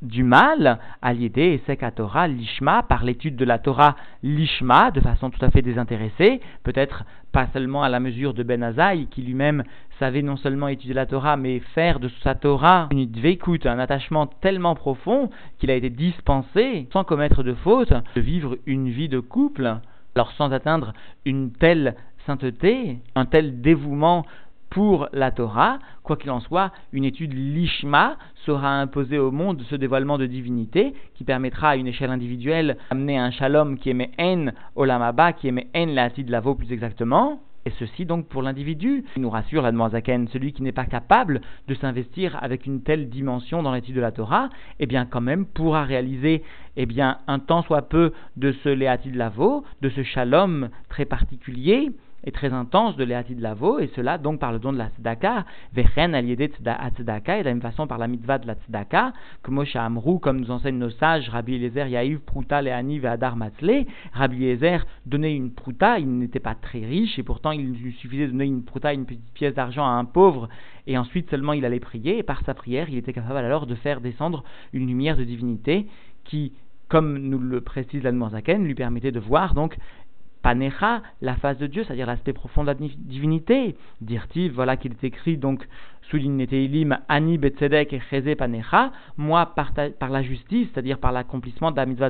du 0.01 0.23
mal 0.23 0.79
à 1.01 1.13
l'idée 1.13 1.61
et 1.67 1.91
Torah 1.91 2.27
l'ishma 2.27 2.83
par 2.83 3.03
l'étude 3.03 3.35
de 3.35 3.45
la 3.45 3.57
Torah 3.57 3.95
l'ishma 4.21 4.91
de 4.91 4.99
façon 4.99 5.29
tout 5.29 5.43
à 5.43 5.49
fait 5.49 5.61
désintéressée, 5.61 6.39
peut-être 6.63 7.03
pas 7.31 7.47
seulement 7.53 7.83
à 7.83 7.89
la 7.89 7.99
mesure 7.99 8.33
de 8.33 8.43
Ben 8.43 8.61
Azaï 8.63 9.07
qui 9.07 9.21
lui-même 9.21 9.63
savait 9.99 10.21
non 10.21 10.37
seulement 10.37 10.67
étudier 10.67 10.93
la 10.93 11.05
Torah 11.05 11.37
mais 11.37 11.59
faire 11.73 11.99
de 11.99 12.09
sa 12.23 12.35
Torah 12.35 12.89
une 12.91 13.09
dveikut, 13.09 13.65
un 13.65 13.79
attachement 13.79 14.27
tellement 14.27 14.75
profond 14.75 15.29
qu'il 15.57 15.71
a 15.71 15.75
été 15.75 15.89
dispensé 15.89 16.87
sans 16.93 17.03
commettre 17.03 17.43
de 17.43 17.53
faute 17.53 17.93
de 18.15 18.21
vivre 18.21 18.57
une 18.65 18.89
vie 18.89 19.09
de 19.09 19.19
couple 19.19 19.79
alors 20.15 20.31
sans 20.33 20.51
atteindre 20.51 20.93
une 21.25 21.51
telle 21.51 21.95
sainteté, 22.25 22.97
un 23.15 23.25
tel 23.25 23.61
dévouement 23.61 24.25
pour 24.69 25.07
la 25.13 25.31
Torah, 25.31 25.79
quoi 26.03 26.17
qu'il 26.17 26.31
en 26.31 26.39
soit, 26.39 26.71
une 26.91 27.05
étude 27.05 27.33
lishma 27.33 28.17
sera 28.45 28.79
imposée 28.79 29.17
au 29.17 29.31
monde 29.31 29.61
ce 29.69 29.75
dévoilement 29.75 30.17
de 30.17 30.25
divinité 30.25 30.93
qui 31.15 31.23
permettra 31.23 31.69
à 31.69 31.75
une 31.75 31.87
échelle 31.87 32.11
individuelle 32.11 32.77
d'amener 32.91 33.17
un 33.17 33.31
shalom 33.31 33.77
qui 33.77 33.89
émet 33.89 34.11
en 34.19 34.47
olamaba, 34.75 35.33
qui 35.33 35.47
émet 35.47 35.67
en 35.75 35.87
la 35.87 36.09
lavo 36.27 36.55
plus 36.55 36.71
exactement. 36.71 37.41
Et 37.67 37.73
ceci 37.79 38.05
donc 38.05 38.27
pour 38.29 38.43
l'individu. 38.43 39.03
Il 39.17 39.23
nous 39.23 39.29
rassure 39.29 39.61
la 39.61 39.89
Zaken, 39.89 40.29
celui 40.29 40.53
qui 40.53 40.63
n'est 40.63 40.71
pas 40.71 40.85
capable 40.85 41.41
de 41.67 41.75
s'investir 41.75 42.41
avec 42.41 42.65
une 42.65 42.81
telle 42.81 43.09
dimension 43.09 43.61
dans 43.61 43.73
l'étude 43.73 43.95
de 43.95 43.99
la 43.99 44.13
Torah, 44.13 44.47
eh 44.79 44.85
bien 44.85 45.05
quand 45.05 45.19
même 45.19 45.45
pourra 45.45 45.83
réaliser 45.83 46.43
eh 46.77 46.85
bien 46.85 47.17
un 47.27 47.39
tant 47.39 47.63
soit 47.63 47.81
peu 47.81 48.13
de 48.37 48.53
ce 48.63 48.69
de 48.69 49.17
Lavo, 49.17 49.65
de 49.81 49.89
ce 49.89 50.01
shalom 50.01 50.69
très 50.87 51.03
particulier, 51.03 51.91
est 52.23 52.31
très 52.31 52.51
intense 52.51 52.95
de 52.95 53.05
de 53.05 53.41
Lavo, 53.41 53.79
et 53.79 53.89
cela 53.95 54.17
donc 54.17 54.39
par 54.39 54.51
le 54.51 54.59
don 54.59 54.73
de 54.73 54.77
la 54.77 54.89
tzedaka, 54.89 55.45
vechen 55.73 56.13
aliédé 56.13 56.47
tzedaka, 56.47 57.37
et 57.37 57.39
de 57.39 57.45
la 57.45 57.51
même 57.51 57.61
façon 57.61 57.87
par 57.87 57.97
la 57.97 58.07
mitzvah 58.07 58.37
de 58.37 58.47
la 58.47 58.55
tzedaka, 58.55 59.13
que 59.43 59.51
Moshe 59.51 59.75
Amrou, 59.75 60.19
comme 60.19 60.39
nous 60.39 60.51
enseignent 60.51 60.79
nos 60.79 60.89
sages, 60.89 61.29
Rabbi 61.29 61.55
Eliezer, 61.55 61.87
Yaïv, 61.87 62.19
Pruta, 62.19 62.61
Leani, 62.61 63.05
Adar 63.05 63.35
Matzle, 63.35 63.85
Rabbi 64.13 64.43
Eliezer 64.43 64.85
donnait 65.05 65.35
une 65.35 65.51
pruta, 65.51 65.99
il 65.99 66.09
n'était 66.17 66.39
pas 66.39 66.55
très 66.55 66.79
riche, 66.79 67.17
et 67.17 67.23
pourtant 67.23 67.51
il 67.51 67.71
lui 67.73 67.93
suffisait 67.93 68.27
de 68.27 68.31
donner 68.31 68.45
une 68.45 68.63
pruta, 68.63 68.93
une 68.93 69.05
petite 69.05 69.33
pièce 69.33 69.53
d'argent 69.53 69.85
à 69.85 69.91
un 69.91 70.05
pauvre, 70.05 70.49
et 70.87 70.97
ensuite 70.97 71.29
seulement 71.29 71.53
il 71.53 71.65
allait 71.65 71.79
prier, 71.79 72.17
et 72.17 72.23
par 72.23 72.41
sa 72.45 72.53
prière, 72.53 72.89
il 72.89 72.97
était 72.97 73.13
capable 73.13 73.37
alors 73.37 73.67
de 73.67 73.75
faire 73.75 74.01
descendre 74.01 74.43
une 74.73 74.87
lumière 74.87 75.17
de 75.17 75.23
divinité 75.23 75.87
qui 76.23 76.53
comme 76.89 77.17
nous 77.17 77.39
le 77.39 77.61
précise 77.61 78.03
l'Admorzaken, 78.03 78.63
lui 78.63 78.75
permettait 78.75 79.11
de 79.11 79.19
voir 79.19 79.53
donc 79.53 79.77
panecha, 80.41 81.01
la 81.21 81.35
face 81.35 81.57
de 81.57 81.67
Dieu, 81.67 81.83
c'est-à-dire 81.83 82.07
l'aspect 82.07 82.33
profond 82.33 82.61
de 82.63 82.67
la 82.67 82.75
divinité. 82.75 83.75
Dire-t-il, 84.01 84.51
voilà 84.51 84.77
qu'il 84.77 84.91
est 84.91 85.03
écrit 85.03 85.37
donc 85.37 85.67
souligne 86.09 86.45
Teilim, 86.47 86.97
Ani 87.07 87.37
Betzedek 87.37 87.93
et 87.93 88.01
Cheze 88.09 88.35
Panecha, 88.37 88.91
moi 89.17 89.53
par, 89.55 90.09
la 90.09 90.21
justice, 90.21 90.67
c'est-à-dire 90.73 90.99
par 90.99 91.11
l'accomplissement 91.11 91.71
de 91.71 91.77
la 91.77 91.85
mitzvah 91.85 92.09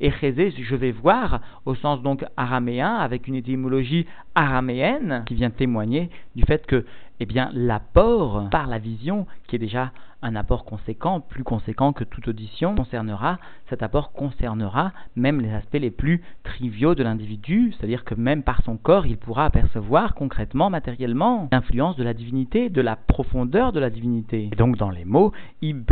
et 0.00 0.10
Cheze, 0.10 0.54
je 0.56 0.76
vais 0.76 0.92
voir, 0.92 1.40
au 1.66 1.74
sens 1.74 2.02
donc 2.02 2.24
araméen, 2.36 2.94
avec 2.94 3.26
une 3.26 3.34
étymologie 3.34 4.06
araméenne, 4.34 5.24
qui 5.26 5.34
vient 5.34 5.50
témoigner 5.50 6.10
du 6.36 6.44
fait 6.44 6.66
que, 6.66 6.84
eh 7.20 7.26
bien, 7.26 7.50
l'apport 7.52 8.48
par 8.50 8.66
la 8.66 8.78
vision, 8.78 9.26
qui 9.46 9.56
est 9.56 9.58
déjà 9.58 9.92
un 10.22 10.34
apport 10.34 10.64
conséquent, 10.64 11.20
plus 11.20 11.44
conséquent 11.44 11.92
que 11.92 12.04
toute 12.04 12.28
audition, 12.28 12.74
concernera, 12.74 13.38
cet 13.68 13.82
apport 13.82 14.12
concernera 14.12 14.92
même 15.14 15.40
les 15.40 15.52
aspects 15.52 15.78
les 15.80 15.90
plus 15.90 16.22
triviaux 16.42 16.94
de 16.94 17.02
l'individu, 17.02 17.72
c'est-à-dire 17.72 18.04
que 18.04 18.14
même 18.14 18.42
par 18.42 18.62
son 18.62 18.76
corps, 18.76 19.06
il 19.06 19.16
pourra 19.16 19.44
apercevoir 19.44 20.14
concrètement, 20.14 20.70
matériellement, 20.70 21.48
l'influence 21.52 21.96
de 21.96 22.04
la 22.04 22.14
divinité, 22.14 22.68
de 22.68 22.80
la 22.80 22.96
profondeur 23.08 23.72
de 23.72 23.80
la 23.80 23.90
divinité. 23.90 24.50
Et 24.52 24.56
donc 24.56 24.76
dans 24.76 24.90
les 24.90 25.04
mots. 25.04 25.32
Il 25.60 25.82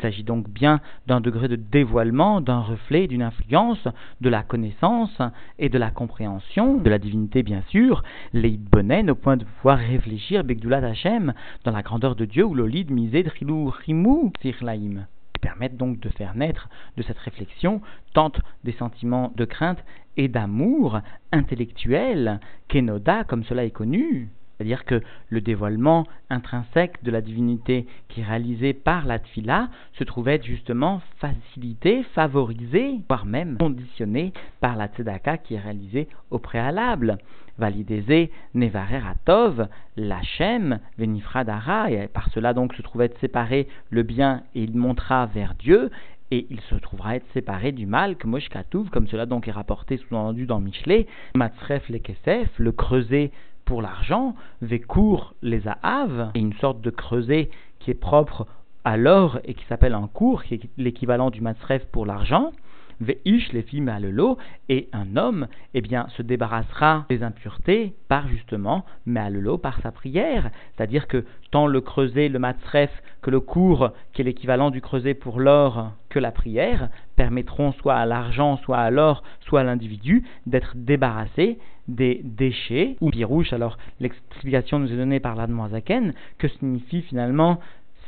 s'agit 0.00 0.24
donc 0.24 0.48
bien 0.48 0.80
d'un 1.06 1.20
degré 1.20 1.48
de 1.48 1.56
dévoilement, 1.56 2.40
d'un 2.40 2.60
reflet, 2.60 3.06
d'une 3.06 3.22
influence, 3.22 3.86
de 4.22 4.28
la 4.30 4.42
connaissance 4.42 5.20
et 5.58 5.68
de 5.68 5.78
la 5.78 5.90
compréhension 5.90 6.78
de 6.78 6.88
la 6.88 6.98
divinité, 6.98 7.42
bien 7.42 7.62
sûr, 7.68 8.02
les 8.32 8.56
bonen 8.56 9.10
au 9.10 9.14
point 9.14 9.36
de 9.36 9.44
pouvoir 9.44 9.78
réfléchir 9.78 10.44
Begdulat 10.44 10.78
Hashem 10.78 11.34
dans 11.64 11.72
la 11.72 11.82
grandeur 11.82 12.14
de 12.14 12.24
Dieu 12.24 12.44
ou 12.44 12.54
l'olid 12.54 12.90
misé 12.90 13.22
Drilou 13.22 13.72
Rimou 13.84 14.32
Sirlaim 14.40 15.06
permettent 15.46 15.76
donc 15.76 16.00
de 16.00 16.08
faire 16.08 16.34
naître 16.34 16.68
de 16.96 17.04
cette 17.04 17.18
réflexion 17.18 17.80
tant 18.14 18.32
des 18.64 18.72
sentiments 18.72 19.32
de 19.36 19.44
crainte 19.44 19.78
et 20.16 20.26
d'amour 20.26 21.00
intellectuel 21.30 22.40
qu'Enoda, 22.66 23.22
comme 23.22 23.44
cela 23.44 23.64
est 23.64 23.70
connu. 23.70 24.28
C'est-à-dire 24.56 24.84
que 24.84 25.02
le 25.28 25.40
dévoilement 25.40 26.06
intrinsèque 26.30 27.02
de 27.02 27.10
la 27.10 27.20
divinité 27.20 27.86
qui 28.08 28.20
est 28.20 28.24
réalisé 28.24 28.72
par 28.72 29.04
la 29.04 29.18
tfila 29.18 29.68
se 29.98 30.04
trouvait 30.04 30.40
justement 30.42 31.02
facilité, 31.18 32.04
favorisé, 32.14 33.00
voire 33.08 33.26
même 33.26 33.58
conditionné 33.58 34.32
par 34.60 34.76
la 34.76 34.88
tzedaka 34.88 35.38
qui 35.38 35.54
est 35.54 35.60
réalisée 35.60 36.08
au 36.30 36.38
préalable. 36.38 37.18
Validézé, 37.58 38.30
Nevarer 38.54 39.00
Atov, 39.08 39.68
Lachem, 39.96 40.78
Venifradara, 40.98 41.90
et 41.90 42.06
par 42.08 42.28
cela 42.30 42.52
donc 42.52 42.74
se 42.74 42.82
trouvait 42.82 43.12
séparé 43.20 43.66
le 43.90 44.02
bien 44.02 44.42
et 44.54 44.62
il 44.62 44.76
montera 44.76 45.24
vers 45.24 45.54
Dieu, 45.54 45.90
et 46.30 46.46
il 46.50 46.60
se 46.62 46.74
trouvera 46.74 47.16
être 47.16 47.26
séparé 47.32 47.72
du 47.72 47.86
mal, 47.86 48.16
que 48.16 48.26
Moshkatouv, 48.26 48.90
comme 48.90 49.06
cela 49.06 49.26
donc 49.26 49.48
est 49.48 49.52
rapporté 49.52 49.96
sous-entendu 49.96 50.46
dans 50.46 50.60
Michelet, 50.60 51.06
Matzref 51.34 51.88
le 51.88 51.98
Kesef, 51.98 52.50
le 52.58 52.72
creuset 52.72 53.30
pour 53.66 53.82
l'argent, 53.82 54.34
Vekour 54.62 55.34
les 55.42 55.68
Ahav, 55.68 56.30
et 56.34 56.38
une 56.38 56.54
sorte 56.54 56.80
de 56.80 56.90
creuset 56.90 57.50
qui 57.78 57.90
est 57.90 57.94
propre 57.94 58.46
à 58.84 58.96
l'or 58.96 59.40
et 59.44 59.52
qui 59.54 59.64
s'appelle 59.66 59.94
un 59.94 60.06
cours, 60.06 60.44
qui 60.44 60.54
est 60.54 60.60
l'équivalent 60.78 61.30
du 61.30 61.42
Matzref 61.42 61.84
pour 61.86 62.06
l'argent, 62.06 62.52
Veish 63.00 63.52
les 63.52 63.62
filles 63.62 63.84
lot 64.12 64.38
et 64.68 64.88
un 64.92 65.16
homme, 65.16 65.48
eh 65.74 65.80
bien, 65.80 66.06
se 66.16 66.22
débarrassera 66.22 67.06
des 67.08 67.22
impuretés 67.22 67.94
par 68.08 68.28
justement 68.28 68.84
lot 69.06 69.58
par 69.58 69.80
sa 69.82 69.92
prière. 69.92 70.50
C'est-à-dire 70.74 71.06
que 71.06 71.24
tant 71.50 71.66
le 71.66 71.80
creuset, 71.80 72.28
le 72.28 72.38
matzref, 72.38 72.90
que 73.22 73.30
le 73.30 73.40
cours, 73.40 73.90
qui 74.12 74.22
est 74.22 74.24
l'équivalent 74.24 74.70
du 74.70 74.80
creuset 74.80 75.14
pour 75.14 75.40
l'or, 75.40 75.92
que 76.08 76.18
la 76.18 76.32
prière, 76.32 76.88
permettront 77.16 77.72
soit 77.72 77.96
à 77.96 78.06
l'argent, 78.06 78.56
soit 78.58 78.78
à 78.78 78.90
l'or, 78.90 79.22
soit 79.40 79.60
à 79.60 79.64
l'individu 79.64 80.24
d'être 80.46 80.72
débarrassé 80.76 81.58
des 81.88 82.20
déchets 82.24 82.96
ou 83.00 83.10
pirouche. 83.10 83.52
Alors, 83.52 83.78
l'explication 84.00 84.78
nous 84.78 84.92
est 84.92 84.96
donnée 84.96 85.20
par 85.20 85.36
l'Admoisaken, 85.36 86.14
que 86.38 86.48
signifie 86.48 87.02
finalement 87.02 87.60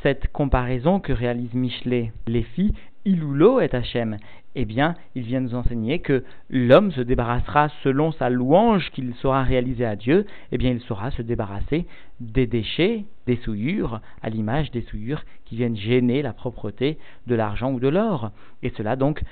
cette 0.03 0.31
comparaison 0.33 1.01
que 1.01 1.13
réalise 1.13 1.55
Michelet. 1.55 2.13
Les 2.27 2.43
filles, 2.43 2.75
Ilulo 3.09 3.61
et 3.61 3.75
Hachem 3.75 4.19
eh 4.61 4.65
bien, 4.65 4.97
il 5.15 5.23
vient 5.23 5.41
nous 5.41 5.55
enseigner 5.55 6.01
que 6.01 6.25
l'homme 6.51 6.91
se 6.91 7.01
débarrassera 7.01 7.69
selon 7.85 8.11
sa 8.11 8.29
louange 8.29 8.91
qu'il 8.91 9.15
saura 9.15 9.45
réaliser 9.45 9.85
à 9.85 9.95
Dieu, 9.95 10.27
eh 10.51 10.59
bien, 10.59 10.71
il 10.71 10.81
saura 10.81 11.13
se 11.13 11.23
débarrasser 11.23 11.87
des 12.19 12.49
déchets, 12.49 13.05
des 13.29 13.37
souillures, 13.37 14.01
à 14.21 14.31
l'image 14.31 14.73
des 14.73 14.83
souillures 14.83 15.23
qui 15.45 15.55
viennent 15.55 15.77
gêner 15.77 16.23
la 16.23 16.33
propreté 16.33 16.99
de 17.29 17.37
l'argent 17.37 17.73
ou 17.73 17.79
de 17.79 17.87
l'or. 17.87 18.33
Et 18.65 18.71
cela 18.71 18.97
donc, 18.97 19.23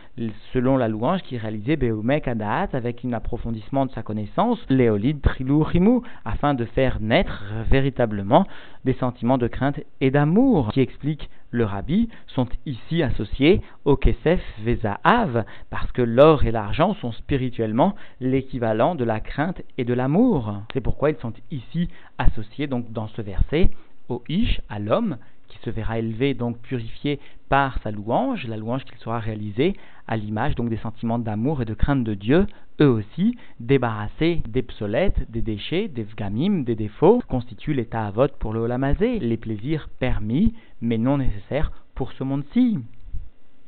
selon 0.52 0.76
la 0.76 0.86
louange 0.86 1.22
qui 1.22 1.34
est 1.34 1.38
réalisée 1.38 1.76
Beoumek 1.76 2.28
Adaat 2.28 2.68
avec 2.74 3.04
un 3.04 3.12
approfondissement 3.12 3.86
de 3.86 3.90
sa 3.90 4.02
connaissance, 4.02 4.64
Léolide 4.68 5.22
Trilou 5.22 5.64
Rimou, 5.64 6.02
afin 6.24 6.54
de 6.54 6.66
faire 6.66 7.00
naître 7.00 7.42
véritablement 7.68 8.46
des 8.84 8.94
sentiments 8.94 9.38
de 9.38 9.48
crainte 9.48 9.80
et 10.00 10.12
d'amour, 10.12 10.70
qui 10.72 10.80
explique 10.80 11.28
le 11.50 11.64
rabbi, 11.64 12.08
sont 12.26 12.48
ici 12.66 13.02
associés 13.02 13.62
au 13.84 13.96
Kesef 13.96 14.40
Vezaav, 14.62 15.44
parce 15.70 15.90
que 15.92 16.02
l'or 16.02 16.44
et 16.44 16.50
l'argent 16.50 16.94
sont 16.94 17.12
spirituellement 17.12 17.94
l'équivalent 18.20 18.94
de 18.94 19.04
la 19.04 19.20
crainte 19.20 19.62
et 19.78 19.84
de 19.84 19.94
l'amour. 19.94 20.62
C'est 20.72 20.80
pourquoi 20.80 21.10
ils 21.10 21.16
sont 21.16 21.32
ici 21.50 21.88
associés, 22.18 22.66
donc 22.66 22.92
dans 22.92 23.08
ce 23.08 23.22
verset, 23.22 23.70
au 24.08 24.22
Ish, 24.28 24.60
à 24.68 24.78
l'homme, 24.78 25.16
qui 25.56 25.64
se 25.64 25.70
verra 25.70 25.98
élevé, 25.98 26.34
donc 26.34 26.58
purifié 26.58 27.18
par 27.48 27.78
sa 27.82 27.90
louange, 27.90 28.46
la 28.46 28.56
louange 28.56 28.84
qu'il 28.84 28.98
sera 28.98 29.18
réalisée 29.18 29.76
à 30.08 30.16
l'image 30.16 30.54
donc 30.54 30.68
des 30.68 30.76
sentiments 30.76 31.18
d'amour 31.18 31.62
et 31.62 31.64
de 31.64 31.74
crainte 31.74 32.04
de 32.04 32.14
Dieu, 32.14 32.46
eux 32.80 32.88
aussi, 32.88 33.36
débarrassés 33.60 34.42
des 34.48 34.62
psolettes, 34.62 35.30
des 35.30 35.42
déchets, 35.42 35.88
des 35.88 36.04
vgamim, 36.04 36.62
des 36.62 36.74
défauts, 36.74 37.22
constituent 37.28 37.74
l'état 37.74 38.06
à 38.06 38.10
vote 38.10 38.36
pour 38.38 38.52
le 38.52 38.60
holamazé, 38.60 39.18
les 39.18 39.36
plaisirs 39.36 39.88
permis, 39.98 40.54
mais 40.80 40.98
non 40.98 41.18
nécessaires 41.18 41.72
pour 41.94 42.12
ce 42.12 42.24
monde-ci. 42.24 42.78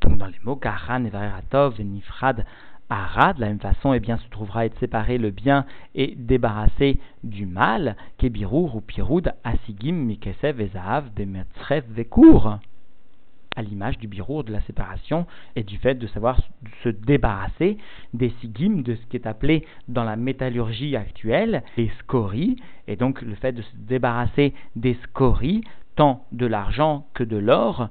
Donc 0.01 0.19
dans 0.19 0.27
les 0.27 0.39
mots 0.45 0.57
Karan, 0.57 1.05
et 1.05 1.85
Nifrad, 1.85 2.45
Arad, 2.91 3.37
de 3.37 3.43
la 3.43 3.49
même 3.49 3.61
façon, 3.61 3.93
eh 3.93 4.01
bien, 4.01 4.17
se 4.17 4.29
trouvera 4.31 4.65
être 4.65 4.79
séparé 4.79 5.19
le 5.19 5.31
bien 5.31 5.67
et 5.95 6.15
débarrassé 6.17 6.99
du 7.23 7.45
mal, 7.45 7.97
Kebirur 8.17 8.77
ou 8.77 8.81
Piroud, 8.81 9.35
Asigim, 9.45 9.93
Mikesev, 9.93 10.61
Ezahav, 10.61 11.11
Bemetzrev, 11.15 11.85
Vekour. 11.91 12.59
À 13.57 13.63
l'image 13.63 13.99
du 13.99 14.07
birour 14.07 14.45
de 14.45 14.53
la 14.53 14.61
séparation 14.63 15.27
et 15.57 15.65
du 15.65 15.79
fait 15.79 15.97
de 15.97 16.07
savoir 16.07 16.41
se 16.85 16.89
débarrasser 16.89 17.77
des 18.15 18.31
sigim, 18.41 18.83
de 18.83 18.95
ce 18.95 19.07
qui 19.07 19.17
est 19.17 19.27
appelé 19.27 19.67
dans 19.89 20.05
la 20.05 20.15
métallurgie 20.15 20.95
actuelle 20.95 21.65
les 21.77 21.91
scories, 21.99 22.57
et 22.87 22.95
donc 22.95 23.21
le 23.21 23.35
fait 23.35 23.53
de 23.53 23.63
se 23.63 23.77
débarrasser 23.77 24.55
des 24.77 24.95
scories, 25.03 25.63
tant 25.97 26.25
de 26.31 26.47
l'argent 26.47 27.07
que 27.15 27.25
de 27.25 27.37
l'or, 27.37 27.89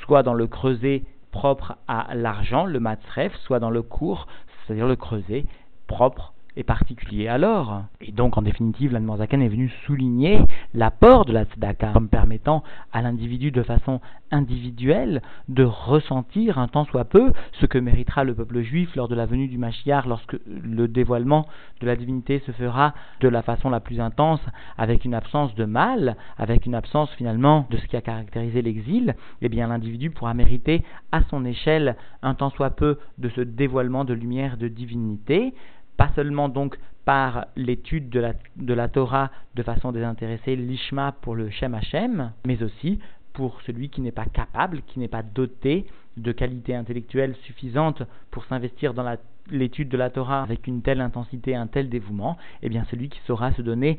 soit 0.00 0.22
dans 0.22 0.32
le 0.32 0.46
creuset 0.46 1.02
propre 1.34 1.78
à 1.88 2.14
l'argent, 2.14 2.64
le 2.64 2.78
matzref, 2.78 3.34
soit 3.38 3.58
dans 3.58 3.70
le 3.70 3.82
cours, 3.82 4.28
c'est-à-dire 4.66 4.86
le 4.86 4.94
creuset 4.94 5.46
propre 5.88 6.32
et 6.56 6.62
particulier 6.62 7.28
alors. 7.28 7.82
Et 8.00 8.12
donc, 8.12 8.36
en 8.38 8.42
définitive, 8.42 8.92
l'Anne 8.92 9.10
est 9.42 9.48
venu 9.48 9.70
souligner 9.86 10.40
l'apport 10.72 11.24
de 11.24 11.32
la 11.32 11.44
tzedaka 11.44 11.92
comme 11.92 12.08
permettant 12.08 12.62
à 12.92 13.02
l'individu 13.02 13.50
de 13.50 13.62
façon 13.62 14.00
individuelle 14.30 15.22
de 15.48 15.64
ressentir 15.64 16.58
un 16.58 16.68
tant 16.68 16.84
soit 16.84 17.04
peu 17.04 17.32
ce 17.52 17.66
que 17.66 17.78
méritera 17.78 18.24
le 18.24 18.34
peuple 18.34 18.62
juif 18.62 18.94
lors 18.96 19.08
de 19.08 19.14
la 19.14 19.26
venue 19.26 19.48
du 19.48 19.58
Mashiach, 19.58 20.06
lorsque 20.06 20.36
le 20.46 20.88
dévoilement 20.88 21.46
de 21.80 21.86
la 21.86 21.96
divinité 21.96 22.40
se 22.40 22.52
fera 22.52 22.94
de 23.20 23.28
la 23.28 23.42
façon 23.42 23.70
la 23.70 23.80
plus 23.80 24.00
intense, 24.00 24.40
avec 24.76 25.04
une 25.04 25.14
absence 25.14 25.54
de 25.54 25.64
mal, 25.64 26.16
avec 26.38 26.66
une 26.66 26.74
absence 26.74 27.10
finalement 27.12 27.66
de 27.70 27.76
ce 27.76 27.86
qui 27.86 27.96
a 27.96 28.00
caractérisé 28.00 28.62
l'exil, 28.62 29.14
eh 29.40 29.48
bien 29.48 29.68
l'individu 29.68 30.10
pourra 30.10 30.34
mériter 30.34 30.82
à 31.12 31.22
son 31.30 31.44
échelle 31.44 31.96
un 32.22 32.34
tant 32.34 32.50
soit 32.50 32.70
peu 32.70 32.98
de 33.18 33.28
ce 33.30 33.40
dévoilement 33.40 34.04
de 34.04 34.14
lumière 34.14 34.56
de 34.56 34.68
divinité, 34.68 35.54
pas 35.96 36.10
seulement 36.14 36.48
donc 36.48 36.78
par 37.04 37.46
l'étude 37.56 38.08
de 38.08 38.20
la, 38.20 38.32
de 38.56 38.74
la, 38.74 38.88
Torah 38.88 39.30
de 39.54 39.62
façon 39.62 39.92
désintéressée, 39.92 40.56
l'ishma 40.56 41.12
pour 41.20 41.34
le 41.34 41.50
Shem 41.50 41.74
Hashem, 41.74 42.32
mais 42.46 42.62
aussi 42.62 42.98
pour 43.34 43.60
celui 43.62 43.90
qui 43.90 44.00
n'est 44.00 44.12
pas 44.12 44.26
capable, 44.26 44.82
qui 44.82 44.98
n'est 44.98 45.08
pas 45.08 45.22
doté 45.22 45.86
de 46.16 46.32
qualité 46.32 46.74
intellectuelle 46.74 47.34
suffisante 47.42 48.02
pour 48.30 48.44
s'investir 48.46 48.94
dans 48.94 49.16
l'étude 49.50 49.88
de 49.88 49.96
la 49.96 50.10
Torah 50.10 50.42
avec 50.42 50.66
une 50.66 50.82
telle 50.82 51.00
intensité, 51.00 51.54
un 51.54 51.66
tel 51.66 51.88
dévouement, 51.88 52.38
eh 52.62 52.68
bien 52.68 52.84
celui 52.90 53.08
qui 53.08 53.20
saura 53.26 53.52
se 53.52 53.62
donner 53.62 53.98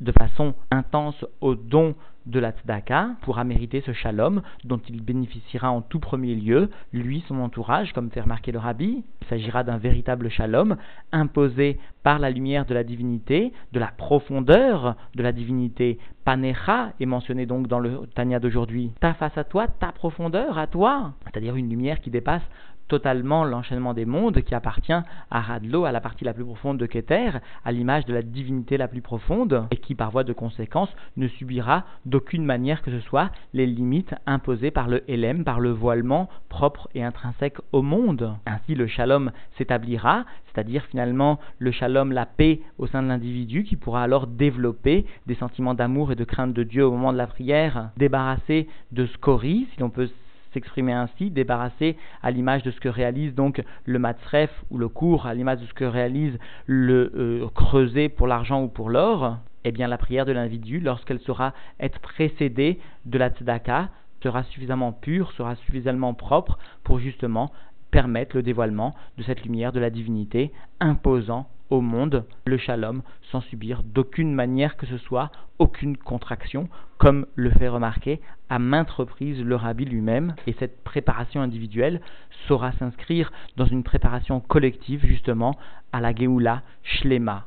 de 0.00 0.12
façon 0.12 0.54
intense 0.70 1.24
au 1.40 1.54
don 1.54 1.94
de 2.26 2.40
la 2.40 2.52
tzedaka 2.52 3.10
pourra 3.22 3.44
mériter 3.44 3.80
ce 3.80 3.92
shalom 3.92 4.42
dont 4.64 4.80
il 4.88 5.02
bénéficiera 5.02 5.70
en 5.70 5.80
tout 5.80 6.00
premier 6.00 6.34
lieu, 6.34 6.70
lui, 6.92 7.24
son 7.28 7.38
entourage, 7.40 7.92
comme 7.92 8.10
fait 8.10 8.20
remarquer 8.20 8.52
le 8.52 8.58
rabbi. 8.58 9.04
Il 9.22 9.26
s'agira 9.28 9.64
d'un 9.64 9.78
véritable 9.78 10.28
shalom 10.28 10.76
imposé 11.12 11.78
par 12.02 12.18
la 12.18 12.30
lumière 12.30 12.66
de 12.66 12.74
la 12.74 12.84
divinité, 12.84 13.52
de 13.72 13.80
la 13.80 13.88
profondeur 13.88 14.96
de 15.14 15.22
la 15.22 15.32
divinité. 15.32 15.98
Panecha 16.24 16.92
est 17.00 17.06
mentionné 17.06 17.46
donc 17.46 17.68
dans 17.68 17.78
le 17.78 18.00
Tanya 18.14 18.40
d'aujourd'hui. 18.40 18.90
Ta 19.00 19.14
face 19.14 19.36
à 19.38 19.44
toi, 19.44 19.68
ta 19.68 19.92
profondeur 19.92 20.58
à 20.58 20.66
toi, 20.66 21.12
c'est-à-dire 21.24 21.56
une 21.56 21.68
lumière 21.68 22.00
qui 22.00 22.10
dépasse 22.10 22.42
totalement 22.88 23.44
l'enchaînement 23.44 23.94
des 23.94 24.04
mondes 24.04 24.40
qui 24.42 24.54
appartient 24.54 24.92
à 24.92 25.40
Radlo, 25.40 25.84
à 25.84 25.92
la 25.92 26.00
partie 26.00 26.24
la 26.24 26.34
plus 26.34 26.44
profonde 26.44 26.78
de 26.78 26.86
Keter, 26.86 27.30
à 27.64 27.72
l'image 27.72 28.04
de 28.06 28.14
la 28.14 28.22
divinité 28.22 28.76
la 28.76 28.88
plus 28.88 29.02
profonde, 29.02 29.66
et 29.70 29.76
qui 29.76 29.94
par 29.94 30.10
voie 30.10 30.24
de 30.24 30.32
conséquence 30.32 30.94
ne 31.16 31.28
subira 31.28 31.84
d'aucune 32.04 32.44
manière 32.44 32.82
que 32.82 32.90
ce 32.90 33.00
soit 33.00 33.30
les 33.52 33.66
limites 33.66 34.14
imposées 34.26 34.70
par 34.70 34.88
le 34.88 35.08
Hélène, 35.10 35.44
par 35.44 35.60
le 35.60 35.70
voilement 35.70 36.28
propre 36.48 36.88
et 36.94 37.02
intrinsèque 37.02 37.58
au 37.72 37.82
monde. 37.82 38.34
Ainsi 38.46 38.74
le 38.74 38.86
shalom 38.86 39.30
s'établira, 39.56 40.24
c'est-à-dire 40.46 40.84
finalement 40.84 41.38
le 41.58 41.70
shalom, 41.70 42.12
la 42.12 42.26
paix 42.26 42.60
au 42.78 42.86
sein 42.86 43.02
de 43.02 43.08
l'individu 43.08 43.64
qui 43.64 43.76
pourra 43.76 44.02
alors 44.02 44.26
développer 44.26 45.06
des 45.26 45.34
sentiments 45.34 45.74
d'amour 45.74 46.12
et 46.12 46.16
de 46.16 46.24
crainte 46.24 46.52
de 46.52 46.62
Dieu 46.62 46.86
au 46.86 46.90
moment 46.90 47.12
de 47.12 47.18
la 47.18 47.26
prière, 47.26 47.90
débarrassé 47.96 48.68
de 48.92 49.06
scories, 49.06 49.66
si 49.72 49.80
l'on 49.80 49.90
peut 49.90 50.08
s'exprimer 50.56 50.94
ainsi, 50.94 51.30
débarrassé 51.30 51.96
à 52.22 52.30
l'image 52.30 52.62
de 52.62 52.70
ce 52.70 52.80
que 52.80 52.88
réalise 52.88 53.34
donc 53.34 53.62
le 53.84 53.98
matzref 53.98 54.50
ou 54.70 54.78
le 54.78 54.88
cours, 54.88 55.26
à 55.26 55.34
l'image 55.34 55.60
de 55.60 55.66
ce 55.66 55.74
que 55.74 55.84
réalise 55.84 56.38
le 56.64 57.12
euh, 57.14 57.46
creuset 57.54 58.08
pour 58.08 58.26
l'argent 58.26 58.62
ou 58.62 58.68
pour 58.68 58.88
l'or, 58.88 59.36
eh 59.64 59.72
bien 59.72 59.86
la 59.86 59.98
prière 59.98 60.24
de 60.24 60.32
l'individu, 60.32 60.80
lorsqu'elle 60.80 61.20
sera 61.20 61.52
être 61.78 61.98
précédée 62.00 62.80
de 63.04 63.18
la 63.18 63.28
tzedaka, 63.28 63.90
sera 64.22 64.44
suffisamment 64.44 64.92
pure, 64.92 65.30
sera 65.32 65.56
suffisamment 65.56 66.14
propre 66.14 66.58
pour 66.84 67.00
justement 67.00 67.52
permettre 67.90 68.34
le 68.34 68.42
dévoilement 68.42 68.94
de 69.18 69.22
cette 69.24 69.44
lumière 69.44 69.72
de 69.72 69.80
la 69.80 69.90
divinité, 69.90 70.52
imposant 70.80 71.48
au 71.70 71.80
monde 71.80 72.24
le 72.44 72.58
shalom 72.58 73.02
sans 73.30 73.40
subir 73.40 73.82
d'aucune 73.82 74.32
manière 74.34 74.76
que 74.76 74.86
ce 74.86 74.98
soit 74.98 75.30
aucune 75.58 75.96
contraction, 75.96 76.68
comme 76.98 77.26
le 77.34 77.50
fait 77.50 77.68
remarquer 77.68 78.20
à 78.48 78.58
maintes 78.58 78.90
reprises 78.90 79.42
le 79.42 79.56
rabbi 79.56 79.84
lui-même. 79.84 80.34
Et 80.46 80.54
cette 80.58 80.82
préparation 80.84 81.40
individuelle 81.40 82.00
saura 82.46 82.72
s'inscrire 82.72 83.32
dans 83.56 83.66
une 83.66 83.82
préparation 83.82 84.40
collective 84.40 85.04
justement 85.04 85.56
à 85.92 86.00
la 86.00 86.14
Geoula 86.14 86.62
Shlema. 86.82 87.46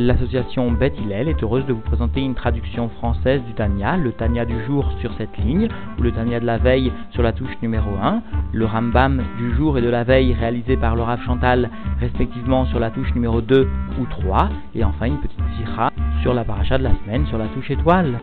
L'association 0.00 0.70
Beth 0.70 0.96
Hillel 0.96 1.26
est 1.26 1.42
heureuse 1.42 1.66
de 1.66 1.72
vous 1.72 1.80
présenter 1.80 2.20
une 2.20 2.36
traduction 2.36 2.88
française 2.88 3.42
du 3.42 3.52
Tania, 3.54 3.96
le 3.96 4.12
Tania 4.12 4.44
du 4.44 4.54
jour 4.64 4.88
sur 5.00 5.12
cette 5.18 5.36
ligne, 5.38 5.68
ou 5.98 6.02
le 6.02 6.12
Tania 6.12 6.38
de 6.38 6.46
la 6.46 6.56
veille 6.56 6.92
sur 7.10 7.24
la 7.24 7.32
touche 7.32 7.50
numéro 7.62 7.90
1, 8.00 8.22
le 8.52 8.64
Rambam 8.64 9.24
du 9.38 9.52
jour 9.56 9.76
et 9.76 9.82
de 9.82 9.88
la 9.88 10.04
veille 10.04 10.34
réalisé 10.34 10.76
par 10.76 10.96
Rav 10.96 11.20
Chantal 11.22 11.68
respectivement 11.98 12.64
sur 12.66 12.78
la 12.78 12.90
touche 12.90 13.12
numéro 13.12 13.40
2 13.40 13.68
ou 14.00 14.06
3, 14.08 14.50
et 14.76 14.84
enfin 14.84 15.06
une 15.06 15.18
petite 15.18 15.42
sira 15.56 15.90
sur 16.22 16.32
la 16.32 16.44
paracha 16.44 16.78
de 16.78 16.84
la 16.84 16.92
semaine 17.04 17.26
sur 17.26 17.38
la 17.38 17.46
touche 17.48 17.72
étoile. 17.72 18.20